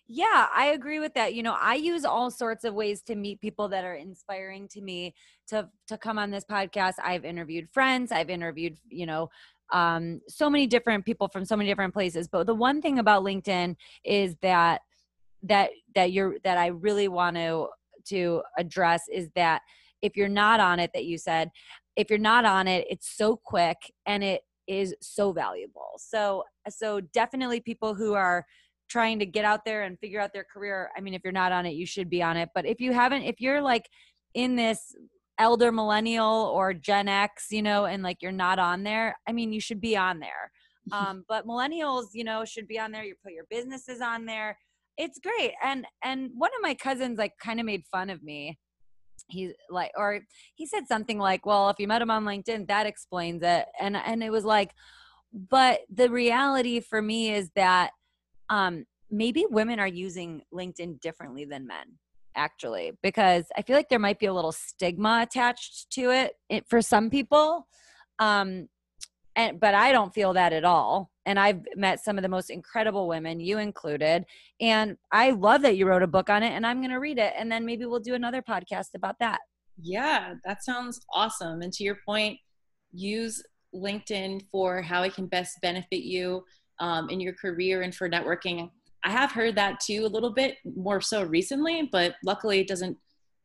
[0.08, 1.34] Yeah, I agree with that.
[1.34, 4.80] You know, I use all sorts of ways to meet people that are inspiring to
[4.80, 5.14] me
[5.48, 6.94] to to come on this podcast.
[7.02, 9.30] I've interviewed friends, I've interviewed, you know,
[9.72, 12.28] um so many different people from so many different places.
[12.28, 14.82] But the one thing about LinkedIn is that
[15.42, 17.68] that that you're that I really want to
[18.10, 19.62] to address is that
[20.02, 21.50] if you're not on it that you said
[21.96, 23.76] if you're not on it it's so quick
[24.06, 25.92] and it is so valuable.
[25.98, 28.44] So so definitely people who are
[28.88, 31.50] trying to get out there and figure out their career i mean if you're not
[31.50, 32.50] on it you should be on it.
[32.54, 33.88] But if you haven't if you're like
[34.34, 34.94] in this
[35.38, 39.52] elder millennial or gen x you know and like you're not on there i mean
[39.52, 40.50] you should be on there.
[40.92, 44.56] Um, but millennials you know should be on there you put your businesses on there.
[44.96, 45.54] It's great.
[45.60, 48.56] And and one of my cousins like kind of made fun of me
[49.28, 50.20] he's like or
[50.54, 53.66] he said something like well if you met him on linkedin that explains it.
[53.80, 54.72] And and it was like
[55.32, 57.90] but the reality for me is that
[58.48, 61.86] um maybe women are using linkedin differently than men
[62.34, 66.66] actually because i feel like there might be a little stigma attached to it, it
[66.68, 67.66] for some people
[68.18, 68.68] um
[69.34, 72.48] and but i don't feel that at all and i've met some of the most
[72.48, 74.24] incredible women you included
[74.60, 77.18] and i love that you wrote a book on it and i'm going to read
[77.18, 79.40] it and then maybe we'll do another podcast about that.
[79.82, 82.38] Yeah that sounds awesome and to your point
[82.92, 83.42] use
[83.74, 86.42] linkedin for how it can best benefit you
[86.78, 88.70] um, in your career and for networking.
[89.04, 92.96] I have heard that too a little bit more so recently but luckily it doesn't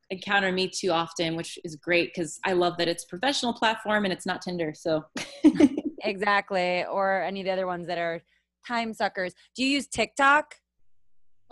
[0.09, 4.11] encounter me too often which is great because i love that it's professional platform and
[4.11, 5.05] it's not tinder so
[6.03, 8.21] exactly or any of the other ones that are
[8.67, 9.33] time suckers.
[9.55, 10.55] Do you use tiktok?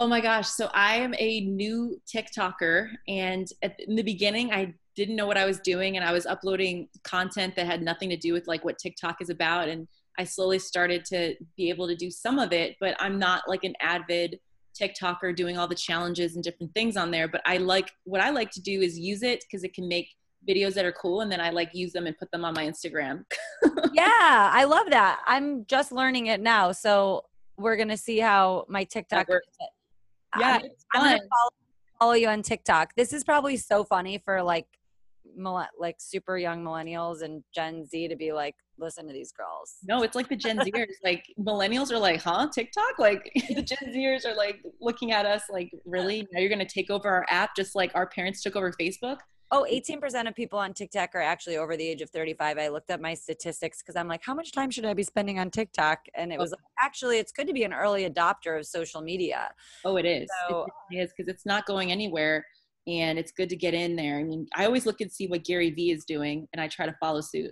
[0.01, 4.73] Oh my gosh so i am a new tiktoker and at, in the beginning i
[4.95, 8.15] didn't know what i was doing and i was uploading content that had nothing to
[8.15, 11.97] do with like what tiktok is about and i slowly started to be able to
[11.97, 14.39] do some of it but i'm not like an avid
[14.73, 18.29] tiktoker doing all the challenges and different things on there but i like what i
[18.29, 20.07] like to do is use it because it can make
[20.47, 22.65] videos that are cool and then I like use them and put them on my
[22.65, 23.25] Instagram.
[23.93, 25.19] yeah, I love that.
[25.25, 26.71] I'm just learning it now.
[26.71, 27.25] So
[27.57, 29.27] we're going to see how my TikTok
[30.39, 31.49] Yeah, I'm, I'm going to follow,
[31.99, 32.95] follow you on TikTok.
[32.95, 34.67] This is probably so funny for like
[35.79, 39.77] like super young millennials and Gen Z to be like, listen to these girls.
[39.83, 40.87] No, it's like the Gen Zers.
[41.03, 42.97] like millennials are like, huh, TikTok?
[42.97, 46.27] Like the Gen Zers are like looking at us like, really?
[46.31, 49.17] Now you're gonna take over our app just like our parents took over Facebook?
[49.51, 52.59] Oh, 18% of people on TikTok are actually over the age of 35.
[52.59, 55.39] I looked up my statistics because I'm like, how much time should I be spending
[55.39, 55.99] on TikTok?
[56.13, 56.41] And it oh.
[56.41, 59.49] was actually, it's good to be an early adopter of social media.
[59.83, 60.29] Oh, it is.
[60.47, 62.45] So, it is because it's not going anywhere
[62.87, 64.19] and it's good to get in there.
[64.19, 66.85] I mean, I always look and see what Gary Vee is doing and I try
[66.85, 67.51] to follow suit.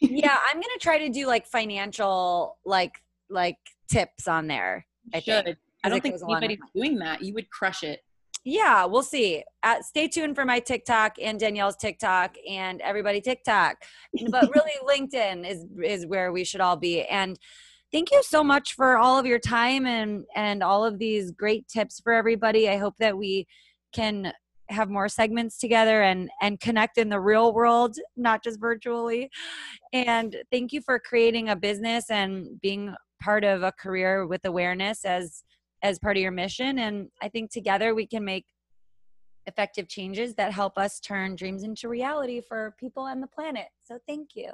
[0.00, 2.92] yeah, I'm going to try to do like financial, like,
[3.28, 3.58] like
[3.90, 4.86] tips on there.
[5.12, 5.44] I should.
[5.44, 7.22] Think, I don't think anybody's doing that.
[7.22, 8.00] You would crush it
[8.44, 9.42] yeah, we'll see.
[9.62, 13.76] Uh, stay tuned for my TikTok and Danielle's TikTok and everybody TikTok.
[14.30, 17.02] But really, LinkedIn is is where we should all be.
[17.04, 17.38] And
[17.90, 21.66] thank you so much for all of your time and and all of these great
[21.68, 22.68] tips for everybody.
[22.68, 23.46] I hope that we
[23.94, 24.32] can
[24.70, 29.30] have more segments together and and connect in the real world not just virtually
[29.92, 35.04] and thank you for creating a business and being part of a career with awareness
[35.04, 35.44] as
[35.84, 36.78] as part of your mission.
[36.78, 38.46] And I think together we can make
[39.46, 43.66] effective changes that help us turn dreams into reality for people and the planet.
[43.86, 44.50] So thank you.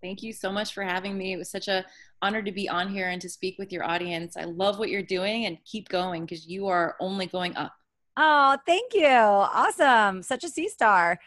[0.00, 1.32] Thank you so much for having me.
[1.32, 1.84] It was such a
[2.22, 4.36] honor to be on here and to speak with your audience.
[4.36, 7.72] I love what you're doing and keep going because you are only going up.
[8.16, 9.08] Oh, thank you.
[9.08, 10.22] Awesome.
[10.22, 11.18] Such a sea star.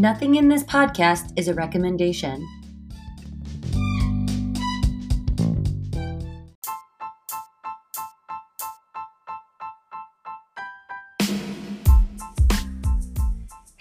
[0.00, 2.48] Nothing in this podcast is a recommendation.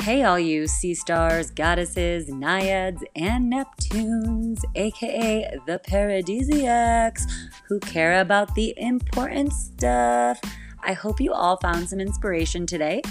[0.01, 7.22] Hey, all you sea stars, goddesses, naiads, and Neptunes, aka the paradisiacs,
[7.70, 10.41] who care about the important stuff.
[10.84, 13.01] I hope you all found some inspiration today,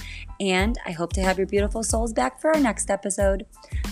[0.40, 3.46] and I hope to have your beautiful souls back for our next episode.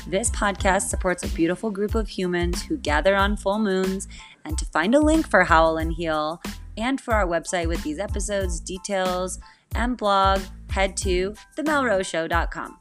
[0.06, 4.08] This podcast supports a beautiful group of humans who gather on full moons,
[4.44, 6.40] and to find a link for Howl and Heal
[6.78, 9.38] and for our website with these episodes, details,
[9.74, 12.78] and blog, head to themelroseshow.com.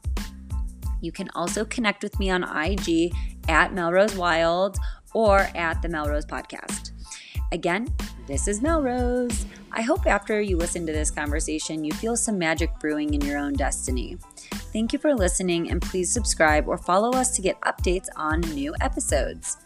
[1.00, 3.12] You can also connect with me on IG
[3.48, 4.76] at Melrose Wild
[5.14, 6.90] or at the Melrose Podcast.
[7.52, 7.88] Again,
[8.26, 9.46] this is Melrose.
[9.76, 13.36] I hope after you listen to this conversation, you feel some magic brewing in your
[13.36, 14.16] own destiny.
[14.72, 18.74] Thank you for listening, and please subscribe or follow us to get updates on new
[18.80, 19.58] episodes.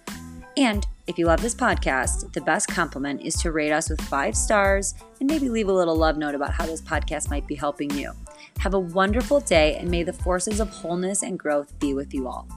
[0.57, 4.37] And if you love this podcast, the best compliment is to rate us with five
[4.37, 7.91] stars and maybe leave a little love note about how this podcast might be helping
[7.91, 8.13] you.
[8.59, 12.27] Have a wonderful day, and may the forces of wholeness and growth be with you
[12.27, 12.49] all.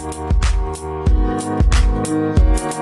[0.00, 0.39] Bye.
[2.10, 2.79] Thank you.